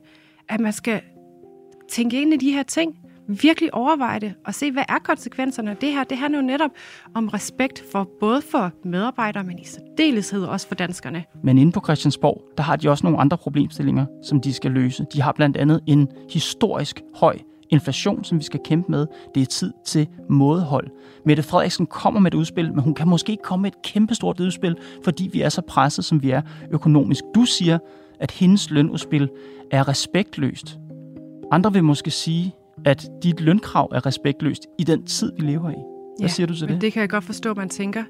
at 0.49 0.59
man 0.59 0.73
skal 0.73 1.01
tænke 1.89 2.21
ind 2.21 2.33
i 2.33 2.37
de 2.37 2.51
her 2.51 2.63
ting 2.63 3.02
virkelig 3.41 3.73
overveje 3.73 4.19
det 4.19 4.33
og 4.45 4.53
se, 4.53 4.71
hvad 4.71 4.83
er 4.89 4.99
konsekvenserne 5.03 5.77
det 5.81 5.91
her. 5.91 6.03
Det 6.03 6.17
handler 6.17 6.39
jo 6.39 6.45
netop 6.45 6.71
om 7.13 7.27
respekt 7.27 7.83
for 7.91 8.09
både 8.19 8.41
for 8.41 8.71
medarbejdere, 8.83 9.43
men 9.43 9.59
i 9.59 9.65
særdeleshed 9.65 10.43
også 10.43 10.67
for 10.67 10.75
danskerne. 10.75 11.23
Men 11.43 11.57
inde 11.57 11.71
på 11.71 11.81
Christiansborg, 11.83 12.41
der 12.57 12.63
har 12.63 12.75
de 12.75 12.89
også 12.89 13.05
nogle 13.05 13.19
andre 13.19 13.37
problemstillinger, 13.37 14.05
som 14.23 14.41
de 14.41 14.53
skal 14.53 14.71
løse. 14.71 15.05
De 15.13 15.21
har 15.21 15.31
blandt 15.31 15.57
andet 15.57 15.81
en 15.87 16.07
historisk 16.29 17.01
høj 17.15 17.39
inflation, 17.69 18.23
som 18.23 18.39
vi 18.39 18.43
skal 18.43 18.59
kæmpe 18.65 18.91
med. 18.91 19.07
Det 19.35 19.41
er 19.41 19.45
tid 19.45 19.73
til 19.85 20.07
mådehold. 20.29 20.87
Mette 21.25 21.43
Frederiksen 21.43 21.85
kommer 21.85 22.19
med 22.19 22.31
et 22.31 22.37
udspil, 22.37 22.73
men 22.73 22.83
hun 22.83 22.93
kan 22.93 23.07
måske 23.07 23.31
ikke 23.31 23.43
komme 23.43 23.63
med 23.63 23.71
et 23.71 23.81
kæmpestort 23.81 24.39
udspil, 24.39 24.75
fordi 25.03 25.29
vi 25.33 25.41
er 25.41 25.49
så 25.49 25.61
presset, 25.61 26.05
som 26.05 26.23
vi 26.23 26.31
er 26.31 26.41
økonomisk. 26.71 27.23
Du 27.35 27.45
siger, 27.45 27.77
at 28.19 28.31
hendes 28.31 28.69
lønudspil 28.69 29.29
er 29.71 29.87
respektløst. 29.87 30.79
Andre 31.51 31.73
vil 31.73 31.83
måske 31.83 32.11
sige, 32.11 32.53
at 32.85 33.09
dit 33.23 33.41
lønkrav 33.41 33.91
er 33.95 34.05
respektløst 34.05 34.67
i 34.79 34.83
den 34.83 35.05
tid, 35.05 35.31
vi 35.35 35.41
lever 35.41 35.69
i. 35.69 35.73
Hvad 36.19 36.27
ja, 36.27 36.27
siger 36.27 36.47
du 36.47 36.55
til 36.55 36.67
det? 36.67 36.81
det 36.81 36.93
kan 36.93 37.01
jeg 37.01 37.09
godt 37.09 37.23
forstå, 37.23 37.53
man 37.53 37.69
tænker. 37.69 38.03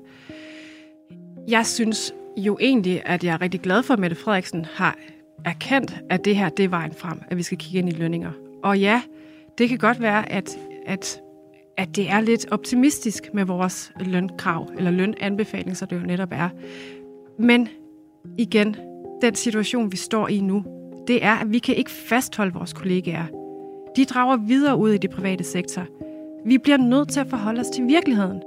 Jeg 1.47 1.65
synes 1.65 2.13
jo 2.37 2.57
egentlig, 2.61 3.01
at 3.05 3.23
jeg 3.23 3.33
er 3.33 3.41
rigtig 3.41 3.61
glad 3.61 3.83
for, 3.83 3.93
at 3.93 3.99
Mette 3.99 4.15
Frederiksen 4.15 4.65
har 4.73 4.97
erkendt, 5.45 5.97
at 6.09 6.25
det 6.25 6.35
her 6.35 6.49
det 6.49 6.65
er 6.65 6.69
vejen 6.69 6.93
frem, 6.93 7.21
at 7.27 7.37
vi 7.37 7.43
skal 7.43 7.57
kigge 7.57 7.79
ind 7.79 7.89
i 7.89 7.91
lønninger. 7.91 8.31
Og 8.63 8.79
ja, 8.79 9.01
det 9.57 9.69
kan 9.69 9.77
godt 9.77 10.01
være, 10.01 10.31
at, 10.31 10.57
at, 10.85 11.21
at 11.77 11.95
det 11.95 12.09
er 12.09 12.21
lidt 12.21 12.45
optimistisk 12.51 13.23
med 13.33 13.45
vores 13.45 13.91
lønkrav, 13.99 14.69
eller 14.77 14.91
lønanbefaling, 14.91 15.77
så 15.77 15.85
det 15.85 15.95
jo 15.95 16.05
netop 16.05 16.29
er. 16.31 16.49
Men 17.39 17.67
igen, 18.37 18.75
den 19.21 19.35
situation, 19.35 19.91
vi 19.91 19.97
står 19.97 20.27
i 20.27 20.39
nu, 20.39 20.65
det 21.07 21.23
er, 21.23 21.33
at 21.33 21.51
vi 21.51 21.59
kan 21.59 21.75
ikke 21.75 21.91
fastholde 21.91 22.53
vores 22.53 22.73
kollegaer 22.73 23.42
de 23.95 24.05
drager 24.05 24.37
videre 24.37 24.77
ud 24.77 24.91
i 24.91 24.97
det 24.97 25.09
private 25.09 25.43
sektor. 25.43 25.85
Vi 26.45 26.57
bliver 26.57 26.77
nødt 26.77 27.09
til 27.09 27.19
at 27.19 27.29
forholde 27.29 27.59
os 27.59 27.67
til 27.67 27.87
virkeligheden. 27.87 28.41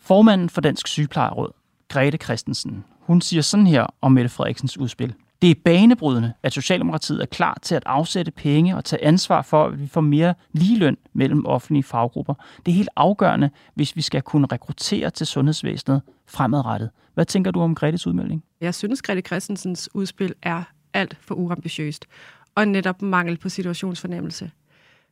Formanden 0.00 0.48
for 0.48 0.60
Dansk 0.60 0.86
Sygeplejeråd, 0.88 1.52
Grete 1.88 2.18
Christensen, 2.18 2.84
hun 3.00 3.20
siger 3.20 3.42
sådan 3.42 3.66
her 3.66 3.86
om 4.00 4.12
Mette 4.12 4.30
Frederiksens 4.30 4.78
udspil. 4.78 5.14
Det 5.42 5.50
er 5.50 5.54
banebrydende, 5.64 6.32
at 6.42 6.52
Socialdemokratiet 6.52 7.22
er 7.22 7.26
klar 7.26 7.58
til 7.62 7.74
at 7.74 7.82
afsætte 7.86 8.30
penge 8.30 8.76
og 8.76 8.84
tage 8.84 9.04
ansvar 9.04 9.42
for, 9.42 9.64
at 9.64 9.80
vi 9.80 9.86
får 9.86 10.00
mere 10.00 10.34
ligeløn 10.52 10.96
mellem 11.12 11.46
offentlige 11.46 11.82
faggrupper. 11.82 12.34
Det 12.66 12.72
er 12.72 12.76
helt 12.76 12.88
afgørende, 12.96 13.50
hvis 13.74 13.96
vi 13.96 14.02
skal 14.02 14.22
kunne 14.22 14.46
rekruttere 14.52 15.10
til 15.10 15.26
sundhedsvæsenet 15.26 16.02
fremadrettet. 16.26 16.90
Hvad 17.14 17.24
tænker 17.24 17.50
du 17.50 17.60
om 17.60 17.74
Gretes 17.74 18.06
udmelding? 18.06 18.44
Jeg 18.60 18.74
synes, 18.74 19.02
Grete 19.02 19.20
Christensens 19.20 19.88
udspil 19.94 20.34
er 20.42 20.62
alt 20.94 21.16
for 21.20 21.34
uambitiøst, 21.34 22.06
og 22.54 22.68
netop 22.68 23.02
mangel 23.02 23.36
på 23.36 23.48
situationsfornemmelse. 23.48 24.50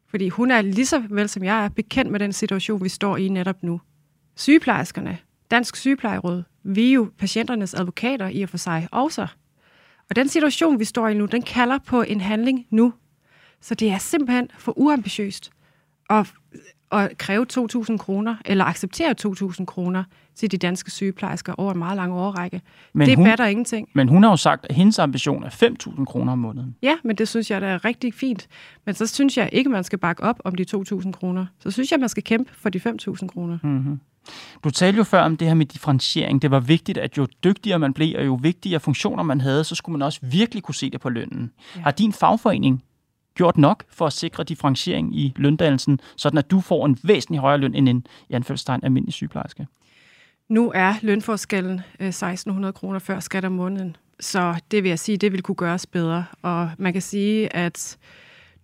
Fordi 0.09 0.29
hun 0.29 0.51
er 0.51 0.63
lige 0.63 0.87
så 0.87 1.03
vel 1.11 1.29
som 1.29 1.45
jeg 1.45 1.65
er 1.65 1.69
bekendt 1.69 2.13
med 2.13 2.21
den 2.21 2.33
situation, 2.33 2.85
vi 2.85 2.89
står 2.89 3.17
i 3.17 3.29
netop 3.29 3.63
nu. 3.63 3.81
Sygeplejerskerne, 4.37 5.19
Dansk 5.51 5.77
Sygeplejeråd, 5.77 6.43
vi 6.63 6.89
er 6.89 6.93
jo 6.93 7.11
patienternes 7.19 7.75
advokater 7.75 8.29
i 8.29 8.43
og 8.43 8.49
for 8.49 8.57
sig 8.57 8.89
også. 8.91 9.27
Og 10.13 10.17
den 10.17 10.29
situation, 10.29 10.79
vi 10.79 10.85
står 10.85 11.09
i 11.09 11.15
nu, 11.15 11.25
den 11.25 11.43
kalder 11.43 11.79
på 11.87 12.03
en 12.03 12.21
handling 12.21 12.67
nu. 12.71 12.93
Så 13.61 13.75
det 13.75 13.91
er 13.91 13.99
simpelthen 13.99 14.49
for 14.59 14.79
uambitiøst 14.79 15.51
at, 16.11 16.33
at 16.93 17.19
kræve 17.19 17.47
2.000 17.53 17.97
kroner, 17.97 18.37
eller 18.45 18.65
acceptere 18.65 19.15
2.000 19.27 19.65
kroner 19.65 20.05
til 20.35 20.51
de 20.51 20.59
danske 20.59 20.91
sygeplejersker 20.91 21.55
over 21.59 21.73
en 21.73 21.79
meget 21.79 21.97
lang 21.97 22.13
årrække. 22.13 22.61
Men 22.93 23.09
det 23.09 23.17
hun, 23.17 23.25
batter 23.25 23.47
ingenting. 23.47 23.89
Men 23.95 24.09
hun 24.09 24.23
har 24.23 24.31
jo 24.31 24.37
sagt, 24.37 24.67
at 24.71 24.75
hendes 24.75 24.99
ambition 24.99 25.45
er 25.45 25.51
5.000 25.51 26.05
kroner 26.05 26.33
om 26.33 26.39
måneden. 26.39 26.77
Ja, 26.83 26.97
men 27.05 27.17
det 27.17 27.29
synes 27.29 27.51
jeg 27.51 27.61
da 27.61 27.67
er 27.67 27.85
rigtig 27.85 28.15
fint. 28.15 28.49
Men 28.87 28.95
så 28.95 29.07
synes 29.07 29.37
jeg 29.37 29.49
ikke, 29.53 29.71
man 29.71 29.85
skal 29.85 29.99
bakke 29.99 30.23
op 30.23 30.41
om 30.45 30.55
de 30.55 30.67
2.000 30.77 31.13
kroner. 31.13 31.47
Så 31.59 31.71
synes 31.71 31.93
jeg, 31.93 32.01
man 32.01 32.09
skal 32.09 32.23
kæmpe 32.23 32.51
for 32.55 32.69
de 32.69 32.79
5.000 32.79 33.27
kroner. 33.27 33.59
Mm-hmm. 33.63 34.01
Du 34.65 34.71
talte 34.71 34.97
jo 34.97 35.05
før 35.05 35.23
om 35.23 35.37
det 35.37 35.49
her 35.49 35.55
med 35.55 35.67
differentiering. 35.67 36.43
Det 36.43 36.51
var 36.51 36.61
vigtigt, 36.61 36.99
at 36.99 37.19
jo 37.19 37.27
dygtigere 37.45 37.79
man 37.79 37.93
blev, 37.93 38.15
og 38.19 38.27
jo 38.27 38.39
vigtigere 38.43 38.81
funktioner 38.81 39.23
man 39.23 39.41
havde, 39.41 39.65
så 39.65 39.75
skulle 39.75 39.99
man 39.99 40.03
også 40.03 40.21
virkelig 40.23 40.63
kunne 40.63 40.75
se 40.75 40.91
det 40.91 41.01
på 41.01 41.09
lønnen. 41.09 41.53
Ja. 41.77 41.81
Har 41.81 41.91
din 41.91 42.13
fagforening 42.13 42.85
gjort 43.35 43.59
nok 43.59 43.85
for 43.89 44.07
at 44.07 44.13
sikre 44.13 44.45
differentiering 44.45 45.19
i 45.19 45.33
løndannelsen, 45.37 46.01
sådan 46.17 46.39
at 46.39 46.51
du 46.51 46.61
får 46.61 46.87
en 46.87 46.99
væsentlig 47.03 47.41
højere 47.41 47.59
løn 47.59 47.75
end 47.75 47.89
en 47.89 48.07
i 48.29 48.33
anførselstegn 48.33 48.81
almindelig 48.85 49.13
sygeplejerske? 49.13 49.67
Nu 50.49 50.73
er 50.75 50.95
lønforskellen 51.03 51.81
1.600 52.01 52.67
øh, 52.67 52.73
kroner 52.73 52.99
før 52.99 53.21
skat 53.21 53.45
om 53.45 53.53
måneden, 53.53 53.97
så 54.21 54.55
det 54.71 54.83
vil 54.83 54.89
jeg 54.89 54.99
sige, 54.99 55.17
det 55.17 55.33
vil 55.33 55.43
kunne 55.43 55.55
gøres 55.55 55.87
bedre. 55.87 56.25
Og 56.43 56.71
man 56.79 56.93
kan 56.93 57.03
sige, 57.03 57.57
at 57.57 57.99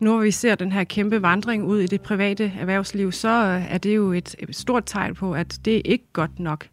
nu 0.00 0.12
hvor 0.12 0.22
vi 0.22 0.30
ser 0.30 0.54
den 0.54 0.72
her 0.72 0.84
kæmpe 0.84 1.22
vandring 1.22 1.64
ud 1.64 1.78
i 1.78 1.86
det 1.86 2.00
private 2.00 2.52
erhvervsliv, 2.60 3.12
så 3.12 3.28
er 3.68 3.78
det 3.78 3.96
jo 3.96 4.12
et, 4.12 4.36
stort 4.50 4.82
tegn 4.86 5.14
på, 5.14 5.32
at 5.32 5.58
det 5.64 5.76
er 5.76 5.82
ikke 5.84 6.12
godt 6.12 6.40
nok. 6.40 6.68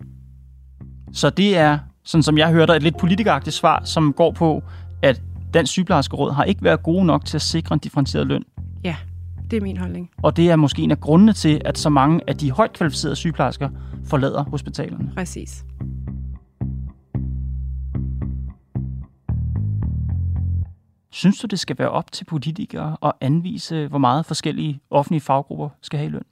Så 1.14 1.30
det 1.30 1.58
er, 1.58 1.80
sådan 2.04 2.24
som 2.24 2.38
jeg 2.38 2.52
hørte, 2.52 2.76
et 2.76 2.84
lidt 2.84 2.98
politikeragtigt 2.98 3.56
svar, 3.56 3.82
som 3.84 4.14
går 4.14 4.32
på, 4.32 4.64
at 5.02 5.22
Dansk 5.54 5.72
Sygeplejerskeråd 5.72 6.34
har 6.34 6.44
ikke 6.44 6.64
været 6.64 6.84
gode 6.84 7.06
nok 7.06 7.26
til 7.26 7.38
at 7.38 7.42
sikre 7.42 7.74
en 7.74 7.80
differentieret 7.80 8.28
løn. 8.28 8.44
Ja, 8.84 8.96
det 9.52 9.58
er 9.58 9.62
min 9.62 9.78
holdning. 9.78 10.10
Og 10.24 10.38
det 10.38 10.50
er 10.50 10.56
måske 10.56 10.82
en 10.82 10.92
af 10.92 11.00
grundene 11.00 11.34
til, 11.34 11.62
at 11.66 11.78
så 11.78 11.90
mange 11.90 12.22
af 12.28 12.38
de 12.38 12.52
højt 12.52 12.74
kvalificerede 12.74 13.16
sygeplejersker 13.16 13.70
forlader 14.06 14.44
hospitalerne. 14.44 15.12
Præcis. 15.16 15.66
Synes 21.16 21.40
du, 21.40 21.48
det 21.48 21.60
skal 21.60 21.78
være 21.80 21.90
op 21.90 22.12
til 22.12 22.26
politikere 22.26 22.98
at 23.04 23.12
anvise, 23.22 23.88
hvor 23.88 23.98
meget 23.98 24.26
forskellige 24.26 24.80
offentlige 24.90 25.22
faggrupper 25.22 25.70
skal 25.82 26.00
have 26.00 26.08
i 26.08 26.12
løn? 26.12 26.24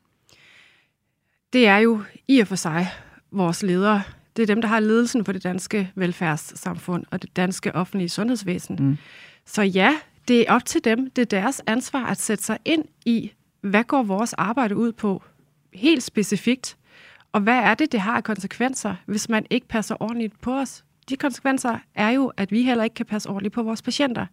Det 1.54 1.68
er 1.68 1.78
jo 1.78 2.04
i 2.28 2.40
og 2.40 2.48
for 2.48 2.56
sig 2.56 2.88
vores 3.32 3.64
ledere. 3.64 4.04
Det 4.36 4.44
er 4.44 4.48
dem, 4.48 4.62
der 4.62 4.68
har 4.68 4.80
ledelsen 4.80 5.26
for 5.26 5.32
det 5.32 5.44
danske 5.44 5.92
velfærdssamfund 5.96 7.06
og 7.12 7.22
det 7.22 7.36
danske 7.36 7.76
offentlige 7.76 8.10
sundhedsvæsen. 8.10 8.76
Mm. 8.80 8.98
Så 9.46 9.62
ja, 9.62 9.96
det 10.28 10.42
er 10.42 10.54
op 10.54 10.66
til 10.66 10.84
dem. 10.84 11.10
Det 11.10 11.22
er 11.22 11.26
deres 11.26 11.62
ansvar 11.68 12.06
at 12.06 12.18
sætte 12.18 12.44
sig 12.44 12.58
ind 12.66 12.86
i, 13.06 13.32
hvad 13.62 13.84
går 13.84 14.04
vores 14.04 14.34
arbejde 14.34 14.76
ud 14.76 14.92
på 14.92 15.24
helt 15.74 16.04
specifikt, 16.04 16.78
og 17.32 17.42
hvad 17.42 17.58
er 17.58 17.74
det, 17.74 17.92
det 17.92 18.00
har 18.00 18.18
af 18.18 18.24
konsekvenser, 18.24 18.96
hvis 19.06 19.30
man 19.30 19.46
ikke 19.50 19.68
passer 19.68 19.96
ordentligt 20.00 20.42
på 20.42 20.54
os? 20.54 20.84
De 21.10 21.16
konsekvenser 21.16 21.78
er 21.96 22.10
jo, 22.10 22.32
at 22.38 22.52
vi 22.52 22.64
heller 22.64 22.84
ikke 22.84 22.94
kan 22.94 23.06
passe 23.06 23.30
ordentligt 23.30 23.54
på 23.54 23.64
vores 23.64 23.82
patienter. 23.82 24.26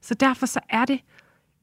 Så 0.00 0.14
derfor 0.14 0.46
så 0.46 0.60
er 0.68 0.84
det 0.84 1.00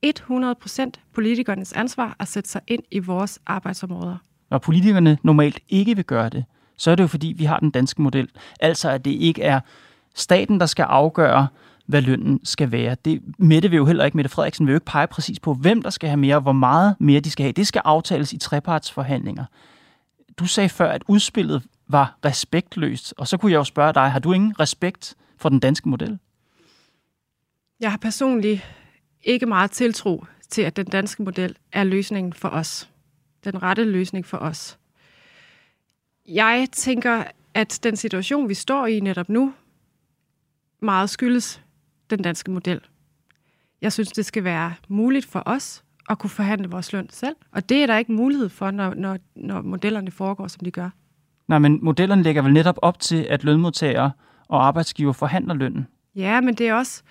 100% 0.06 0.90
politikernes 1.14 1.74
ansvar 1.74 2.16
at 2.20 2.28
sætte 2.28 2.50
sig 2.50 2.62
ind 2.68 2.84
i 2.92 3.00
vores 3.00 3.40
arbejdsområder. 3.46 4.18
Når 4.50 4.58
politikerne 4.58 5.18
normalt 5.24 5.60
ikke 5.70 5.96
vil 5.96 6.06
gøre 6.06 6.30
det, 6.30 6.46
så 6.78 6.92
er 6.92 6.96
det 6.96 7.04
jo 7.04 7.08
fordi, 7.08 7.34
vi 7.38 7.44
har 7.44 7.60
den 7.60 7.72
danske 7.72 8.02
model. 8.02 8.30
Altså 8.60 8.90
at 8.90 9.06
det 9.06 9.12
ikke 9.12 9.44
er 9.44 9.60
staten, 10.16 10.60
der 10.60 10.66
skal 10.66 10.84
afgøre, 10.84 11.48
hvad 11.86 12.02
lønnen 12.02 12.40
skal 12.44 12.72
være. 12.72 12.96
Det, 13.06 13.22
Mette 13.38 13.70
vil 13.70 13.78
jo 13.78 13.86
heller 13.86 14.06
ikke, 14.06 14.18
Mette 14.18 14.30
Frederiksen 14.30 14.66
vil 14.66 14.72
jo 14.72 14.76
ikke 14.76 14.86
pege 14.86 15.08
præcis 15.08 15.40
på, 15.40 15.54
hvem 15.54 15.82
der 15.82 15.90
skal 15.90 16.10
have 16.10 16.18
mere, 16.18 16.36
og 16.36 16.42
hvor 16.42 16.52
meget 16.52 16.96
mere 17.00 17.20
de 17.20 17.32
skal 17.32 17.44
have. 17.44 17.52
Det 17.52 17.68
skal 17.68 17.82
aftales 17.86 18.34
i 18.34 18.38
trepartsforhandlinger. 18.38 19.46
Du 20.38 20.46
sagde 20.46 20.70
før, 20.70 20.92
at 20.92 21.04
udspillet 21.08 21.64
var 21.88 22.18
respektløst, 22.26 23.14
og 23.18 23.28
så 23.28 23.38
kunne 23.38 23.52
jeg 23.52 23.58
jo 23.58 23.64
spørge 23.64 23.94
dig, 23.94 24.12
har 24.12 24.20
du 24.20 24.34
ingen 24.34 24.60
respekt 24.60 25.16
for 25.38 25.50
den 25.50 25.60
danske 25.60 25.90
model? 25.90 26.20
Jeg 27.80 27.92
har 27.92 27.98
personligt 27.98 28.62
ikke 29.24 29.46
meget 29.46 29.72
tiltro 29.72 30.26
til, 30.50 30.62
at 30.62 30.76
den 30.76 30.86
danske 30.86 31.24
model 31.24 31.56
er 31.72 31.84
løsningen 31.84 32.34
for 32.34 32.50
os. 32.50 32.90
Den 33.44 33.64
rette 33.64 33.84
løsning 33.84 34.26
for 34.26 34.38
os. 34.38 34.78
Jeg 36.28 36.68
tænker, 36.72 37.24
at 37.54 37.80
den 37.84 37.96
situation, 37.96 38.50
vi 38.50 38.54
står 38.54 38.88
i 38.88 39.00
netop 39.00 39.30
nu, 39.30 39.54
meget 40.80 41.10
skyldes 41.10 41.62
den 42.10 42.22
danske 42.22 42.52
model. 42.52 42.82
Jeg 43.82 43.94
synes, 43.94 44.12
det 44.12 44.26
skal 44.26 44.44
være 44.44 44.74
muligt 44.88 45.26
for 45.26 45.44
os 45.46 45.84
at 46.10 46.20
kunne 46.20 46.30
forhandle 46.30 46.70
vores 46.70 46.94
løn 46.94 47.10
selv, 47.10 47.36
og 47.52 47.70
det 47.70 47.84
er 47.84 47.88
der 47.88 47.98
ikke 47.98 48.12
mulighed 48.12 48.50
for, 48.50 48.72
når, 48.72 48.94
når, 48.94 49.18
når 49.36 49.62
modellerne 49.62 50.12
foregår, 50.12 50.48
som 50.48 50.60
de 50.64 50.72
gør. 50.72 50.90
Nej, 51.48 51.60
men 51.60 51.80
modellerne 51.82 52.24
lægger 52.24 52.42
vel 52.42 52.54
netop 52.54 52.80
op 52.82 53.00
til, 53.00 53.24
at 53.30 53.44
lønmodtagere 53.44 54.12
og 54.48 54.68
arbejdsgiver 54.68 55.14
forhandler 55.14 55.54
lønnen. 55.54 55.88
Ja, 56.16 56.42
men 56.42 56.56
det 56.56 56.68
er 56.68 56.74
også 56.74 57.04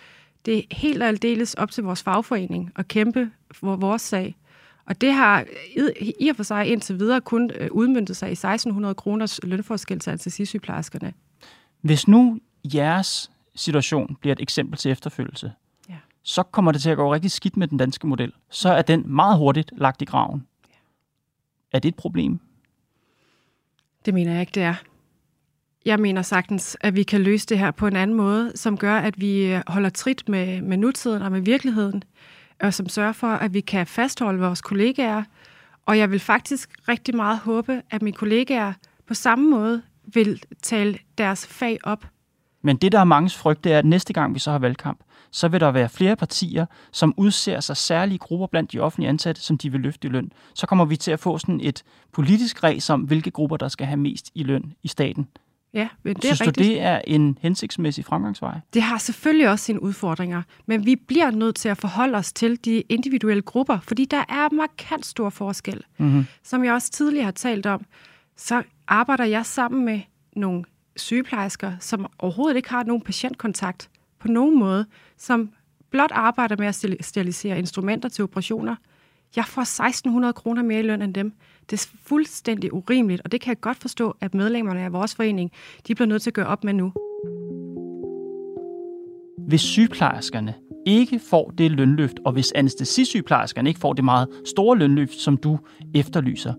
det 0.46 0.58
er 0.58 0.62
helt 0.70 1.02
og 1.02 1.08
aldeles 1.08 1.54
op 1.54 1.70
til 1.70 1.84
vores 1.84 2.02
fagforening 2.02 2.72
at 2.76 2.88
kæmpe 2.88 3.30
for 3.50 3.76
vores 3.76 4.02
sag. 4.02 4.36
Og 4.86 5.00
det 5.00 5.12
har 5.12 5.44
i 6.20 6.28
og 6.28 6.36
for 6.36 6.42
sig 6.42 6.66
indtil 6.66 6.98
videre 6.98 7.20
kun 7.20 7.50
øh, 7.54 7.68
udmyndtet 7.70 8.16
sig 8.16 8.28
i 8.28 8.32
1600 8.32 8.94
kroners 8.94 9.40
lønforskel 9.42 9.98
til 9.98 10.10
anestesisygeplejerskerne. 10.10 11.12
Hvis 11.80 12.08
nu 12.08 12.38
jeres 12.74 13.30
situation 13.54 14.16
bliver 14.20 14.34
et 14.34 14.40
eksempel 14.40 14.78
til 14.78 14.90
efterfølgelse, 14.90 15.52
ja. 15.88 15.96
så 16.22 16.42
kommer 16.42 16.72
det 16.72 16.82
til 16.82 16.90
at 16.90 16.96
gå 16.96 17.14
rigtig 17.14 17.30
skidt 17.30 17.56
med 17.56 17.68
den 17.68 17.78
danske 17.78 18.06
model. 18.06 18.32
Så 18.50 18.68
er 18.68 18.82
den 18.82 19.14
meget 19.14 19.38
hurtigt 19.38 19.72
lagt 19.76 20.02
i 20.02 20.04
graven. 20.04 20.46
Ja. 20.68 20.74
Er 21.72 21.78
det 21.78 21.88
et 21.88 21.96
problem? 21.96 22.40
Det 24.04 24.14
mener 24.14 24.32
jeg 24.32 24.40
ikke, 24.40 24.52
det 24.52 24.62
er. 24.62 24.74
Jeg 25.86 26.00
mener 26.00 26.22
sagtens, 26.22 26.76
at 26.80 26.96
vi 26.96 27.02
kan 27.02 27.20
løse 27.20 27.46
det 27.46 27.58
her 27.58 27.70
på 27.70 27.86
en 27.86 27.96
anden 27.96 28.16
måde, 28.16 28.52
som 28.54 28.78
gør, 28.78 28.96
at 28.96 29.20
vi 29.20 29.52
øh, 29.52 29.62
holder 29.66 29.88
trit 29.88 30.28
med, 30.28 30.62
med 30.62 30.76
nutiden 30.76 31.22
og 31.22 31.32
med 31.32 31.40
virkeligheden, 31.40 32.02
og 32.60 32.74
som 32.74 32.88
sørger 32.88 33.12
for, 33.12 33.26
at 33.26 33.54
vi 33.54 33.60
kan 33.60 33.86
fastholde 33.86 34.40
vores 34.40 34.60
kollegaer. 34.60 35.22
Og 35.86 35.98
jeg 35.98 36.10
vil 36.10 36.20
faktisk 36.20 36.70
rigtig 36.88 37.16
meget 37.16 37.38
håbe, 37.38 37.82
at 37.90 38.02
mine 38.02 38.16
kollegaer 38.16 38.72
på 39.08 39.14
samme 39.14 39.50
måde 39.50 39.82
vil 40.14 40.42
tale 40.62 40.98
deres 41.18 41.46
fag 41.46 41.78
op. 41.84 42.06
Men 42.62 42.76
det, 42.76 42.92
der 42.92 43.00
er 43.00 43.04
mange 43.04 43.30
frygt, 43.30 43.64
det 43.64 43.72
er, 43.72 43.78
at 43.78 43.84
næste 43.84 44.12
gang 44.12 44.34
vi 44.34 44.38
så 44.38 44.50
har 44.50 44.58
valgkamp, 44.58 45.00
så 45.30 45.48
vil 45.48 45.60
der 45.60 45.70
være 45.70 45.88
flere 45.88 46.16
partier, 46.16 46.66
som 46.92 47.14
udser 47.16 47.60
sig 47.60 47.76
særlige 47.76 48.18
grupper 48.18 48.46
blandt 48.46 48.72
de 48.72 48.80
offentlige 48.80 49.08
ansatte, 49.08 49.40
som 49.40 49.58
de 49.58 49.72
vil 49.72 49.80
løfte 49.80 50.08
i 50.08 50.10
løn. 50.10 50.32
Så 50.54 50.66
kommer 50.66 50.84
vi 50.84 50.96
til 50.96 51.10
at 51.10 51.20
få 51.20 51.38
sådan 51.38 51.60
et 51.62 51.82
politisk 52.12 52.64
ræs 52.64 52.90
om, 52.90 53.00
hvilke 53.00 53.30
grupper, 53.30 53.56
der 53.56 53.68
skal 53.68 53.86
have 53.86 53.96
mest 53.96 54.30
i 54.34 54.42
løn 54.42 54.72
i 54.82 54.88
staten 54.88 55.28
Ja, 55.76 55.88
men 56.02 56.16
det 56.16 56.24
Synes 56.24 56.40
er 56.40 56.46
rigtigt. 56.46 56.64
du, 56.66 56.70
det 56.70 56.80
er 56.80 57.00
en 57.06 57.38
hensigtsmæssig 57.40 58.04
fremgangsvej? 58.04 58.60
Det 58.74 58.82
har 58.82 58.98
selvfølgelig 58.98 59.48
også 59.50 59.64
sine 59.64 59.82
udfordringer, 59.82 60.42
men 60.66 60.86
vi 60.86 60.96
bliver 60.96 61.30
nødt 61.30 61.56
til 61.56 61.68
at 61.68 61.78
forholde 61.78 62.18
os 62.18 62.32
til 62.32 62.64
de 62.64 62.80
individuelle 62.80 63.42
grupper, 63.42 63.78
fordi 63.80 64.04
der 64.04 64.24
er 64.28 64.54
markant 64.54 65.06
stor 65.06 65.30
forskel. 65.30 65.82
Mm-hmm. 65.98 66.26
Som 66.42 66.64
jeg 66.64 66.72
også 66.72 66.90
tidligere 66.90 67.24
har 67.24 67.32
talt 67.32 67.66
om, 67.66 67.84
så 68.36 68.62
arbejder 68.88 69.24
jeg 69.24 69.46
sammen 69.46 69.84
med 69.84 70.00
nogle 70.36 70.64
sygeplejersker, 70.96 71.72
som 71.80 72.06
overhovedet 72.18 72.56
ikke 72.56 72.70
har 72.70 72.84
nogen 72.84 73.02
patientkontakt 73.02 73.90
på 74.18 74.28
nogen 74.28 74.58
måde, 74.58 74.86
som 75.16 75.50
blot 75.90 76.10
arbejder 76.12 76.56
med 76.56 76.66
at 76.66 77.04
sterilisere 77.04 77.58
instrumenter 77.58 78.08
til 78.08 78.24
operationer. 78.24 78.76
Jeg 79.36 79.44
får 79.44 80.28
1.600 80.28 80.32
kroner 80.32 80.62
mere 80.62 80.80
i 80.80 80.82
løn 80.82 81.02
end 81.02 81.14
dem. 81.14 81.32
Det 81.70 81.82
er 81.82 81.88
fuldstændig 82.04 82.72
urimeligt, 82.72 83.22
og 83.24 83.32
det 83.32 83.40
kan 83.40 83.48
jeg 83.48 83.60
godt 83.60 83.76
forstå, 83.76 84.16
at 84.20 84.34
medlemmerne 84.34 84.80
af 84.80 84.92
vores 84.92 85.14
forening, 85.14 85.52
de 85.88 85.94
bliver 85.94 86.08
nødt 86.08 86.22
til 86.22 86.30
at 86.30 86.34
gøre 86.34 86.46
op 86.46 86.64
med 86.64 86.72
nu. 86.72 86.92
Hvis 89.48 89.60
sygeplejerskerne 89.60 90.54
ikke 90.86 91.18
får 91.18 91.50
det 91.58 91.70
lønløft, 91.70 92.20
og 92.24 92.32
hvis 92.32 92.52
anestesisygeplejerskerne 92.52 93.68
ikke 93.68 93.80
får 93.80 93.92
det 93.92 94.04
meget 94.04 94.28
store 94.44 94.78
lønløft, 94.78 95.14
som 95.14 95.36
du 95.36 95.58
efterlyser, 95.94 96.54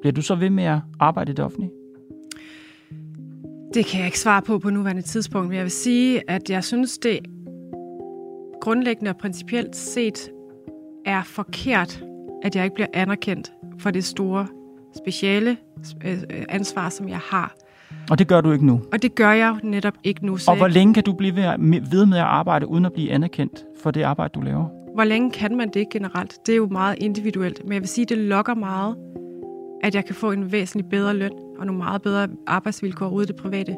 bliver 0.00 0.12
du 0.12 0.22
så 0.22 0.34
ved 0.34 0.50
med 0.50 0.64
at 0.64 0.78
arbejde 1.00 1.32
i 1.32 1.34
det 1.34 1.44
offentlige? 1.44 1.70
Det 3.74 3.86
kan 3.86 3.98
jeg 3.98 4.06
ikke 4.06 4.18
svare 4.18 4.42
på 4.42 4.58
på 4.58 4.70
nuværende 4.70 5.02
tidspunkt, 5.02 5.48
men 5.48 5.56
jeg 5.56 5.64
vil 5.64 5.70
sige, 5.70 6.30
at 6.30 6.50
jeg 6.50 6.64
synes, 6.64 6.98
det 6.98 7.18
grundlæggende 8.60 9.10
og 9.10 9.16
principielt 9.16 9.76
set 9.76 10.30
er 11.06 11.22
forkert, 11.22 12.04
at 12.42 12.56
jeg 12.56 12.64
ikke 12.64 12.74
bliver 12.74 12.88
anerkendt 12.92 13.52
for 13.78 13.90
det 13.90 14.04
store 14.04 14.46
speciale 14.96 15.56
øh, 16.04 16.18
ansvar, 16.48 16.88
som 16.88 17.08
jeg 17.08 17.18
har. 17.18 17.54
Og 18.10 18.18
det 18.18 18.28
gør 18.28 18.40
du 18.40 18.52
ikke 18.52 18.66
nu? 18.66 18.80
Og 18.92 19.02
det 19.02 19.14
gør 19.14 19.32
jeg 19.32 19.56
netop 19.62 19.94
ikke 20.04 20.26
nu. 20.26 20.36
Så 20.36 20.50
og 20.50 20.56
hvor 20.56 20.68
længe 20.68 20.94
kan 20.94 21.04
du 21.04 21.12
blive 21.12 21.36
ved 21.90 22.06
med 22.06 22.18
at 22.18 22.24
arbejde, 22.24 22.68
uden 22.68 22.84
at 22.84 22.92
blive 22.92 23.12
anerkendt 23.12 23.64
for 23.82 23.90
det 23.90 24.02
arbejde, 24.02 24.32
du 24.34 24.40
laver? 24.40 24.66
Hvor 24.94 25.04
længe 25.04 25.30
kan 25.30 25.56
man 25.56 25.70
det 25.70 25.88
generelt? 25.90 26.34
Det 26.46 26.52
er 26.52 26.56
jo 26.56 26.66
meget 26.66 26.96
individuelt. 26.98 27.64
Men 27.64 27.72
jeg 27.72 27.80
vil 27.80 27.88
sige, 27.88 28.02
at 28.02 28.08
det 28.08 28.18
lokker 28.18 28.54
meget, 28.54 28.96
at 29.82 29.94
jeg 29.94 30.04
kan 30.04 30.14
få 30.14 30.32
en 30.32 30.52
væsentlig 30.52 30.90
bedre 30.90 31.14
løn 31.14 31.32
og 31.58 31.66
nogle 31.66 31.78
meget 31.78 32.02
bedre 32.02 32.28
arbejdsvilkår 32.46 33.08
ude 33.08 33.24
i 33.24 33.26
det 33.26 33.36
private. 33.36 33.76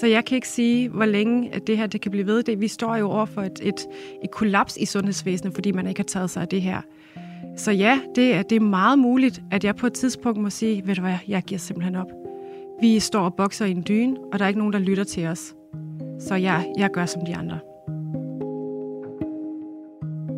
Så 0.00 0.06
jeg 0.06 0.24
kan 0.24 0.36
ikke 0.36 0.48
sige, 0.48 0.88
hvor 0.88 1.04
længe 1.04 1.54
at 1.54 1.66
det 1.66 1.76
her 1.76 1.86
det 1.86 2.00
kan 2.00 2.10
blive 2.10 2.26
ved. 2.26 2.42
Det, 2.42 2.60
vi 2.60 2.68
står 2.68 2.96
jo 2.96 3.10
over 3.10 3.24
for 3.24 3.42
et, 3.42 3.60
et, 3.62 3.86
et 4.24 4.30
kollaps 4.30 4.76
i 4.76 4.84
sundhedsvæsenet, 4.84 5.54
fordi 5.54 5.72
man 5.72 5.86
ikke 5.86 5.98
har 5.98 6.04
taget 6.04 6.30
sig 6.30 6.42
af 6.42 6.48
det 6.48 6.62
her. 6.62 6.80
Så 7.56 7.72
ja, 7.72 8.00
det 8.14 8.34
er, 8.34 8.42
det 8.42 8.56
er 8.56 8.60
meget 8.60 8.98
muligt, 8.98 9.42
at 9.50 9.64
jeg 9.64 9.76
på 9.76 9.86
et 9.86 9.92
tidspunkt 9.92 10.40
må 10.40 10.50
sige, 10.50 10.86
ved 10.86 10.94
du 10.94 11.00
hvad, 11.00 11.16
jeg 11.28 11.42
giver 11.42 11.58
simpelthen 11.58 11.96
op. 11.96 12.10
Vi 12.80 12.98
står 12.98 13.20
og 13.20 13.34
bokser 13.34 13.66
i 13.66 13.70
en 13.70 13.84
dyne, 13.88 14.16
og 14.32 14.38
der 14.38 14.44
er 14.44 14.48
ikke 14.48 14.58
nogen, 14.58 14.72
der 14.72 14.78
lytter 14.78 15.04
til 15.04 15.26
os. 15.26 15.54
Så 16.20 16.34
jeg, 16.34 16.72
jeg 16.78 16.90
gør 16.90 17.06
som 17.06 17.22
de 17.26 17.36
andre. 17.36 17.58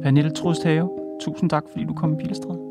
Pernille 0.02 0.30
Trudstave, 0.30 0.88
tusind 1.20 1.50
tak, 1.50 1.64
fordi 1.72 1.84
du 1.84 1.94
kom 1.94 2.12
i 2.12 2.16
Pilestræde. 2.16 2.67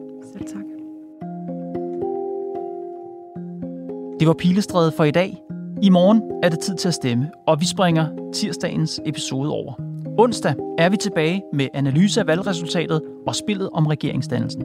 Det 4.19 4.27
var 4.27 4.33
Pilestræde 4.33 4.91
for 4.91 5.03
i 5.03 5.11
dag. 5.11 5.37
I 5.81 5.89
morgen 5.89 6.21
er 6.43 6.49
det 6.49 6.59
tid 6.59 6.75
til 6.75 6.87
at 6.87 6.93
stemme, 6.93 7.31
og 7.47 7.61
vi 7.61 7.65
springer 7.65 8.31
tirsdagens 8.33 8.99
episode 9.05 9.51
over. 9.51 9.73
Onsdag 10.19 10.55
er 10.77 10.89
vi 10.89 10.97
tilbage 10.97 11.43
med 11.53 11.67
analyse 11.73 12.19
af 12.19 12.27
valgresultatet 12.27 13.01
og 13.27 13.35
spillet 13.35 13.69
om 13.69 13.87
regeringsdannelsen. 13.87 14.63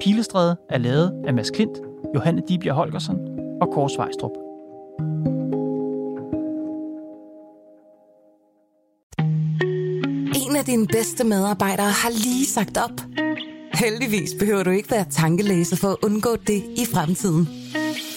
Pilestræde 0.00 0.56
er 0.70 0.78
lavet 0.78 1.12
af 1.26 1.34
Mads 1.34 1.50
Klint, 1.50 1.78
Johanne 2.14 2.42
Dibjerg 2.48 2.74
Holgersen 2.74 3.16
og 3.60 3.68
Kors 3.72 3.98
Vejstrup. 3.98 4.32
En 10.48 10.56
af 10.56 10.64
dine 10.66 10.86
bedste 10.86 11.24
medarbejdere 11.24 11.90
har 11.90 12.10
lige 12.10 12.46
sagt 12.46 12.76
op. 12.76 13.00
Heldigvis 13.74 14.30
behøver 14.38 14.62
du 14.62 14.70
ikke 14.70 14.90
være 14.90 15.04
tankelæser 15.10 15.76
for 15.76 15.88
at 15.88 15.96
undgå 16.02 16.36
det 16.36 16.62
i 16.76 16.84
fremtiden. 16.94 17.65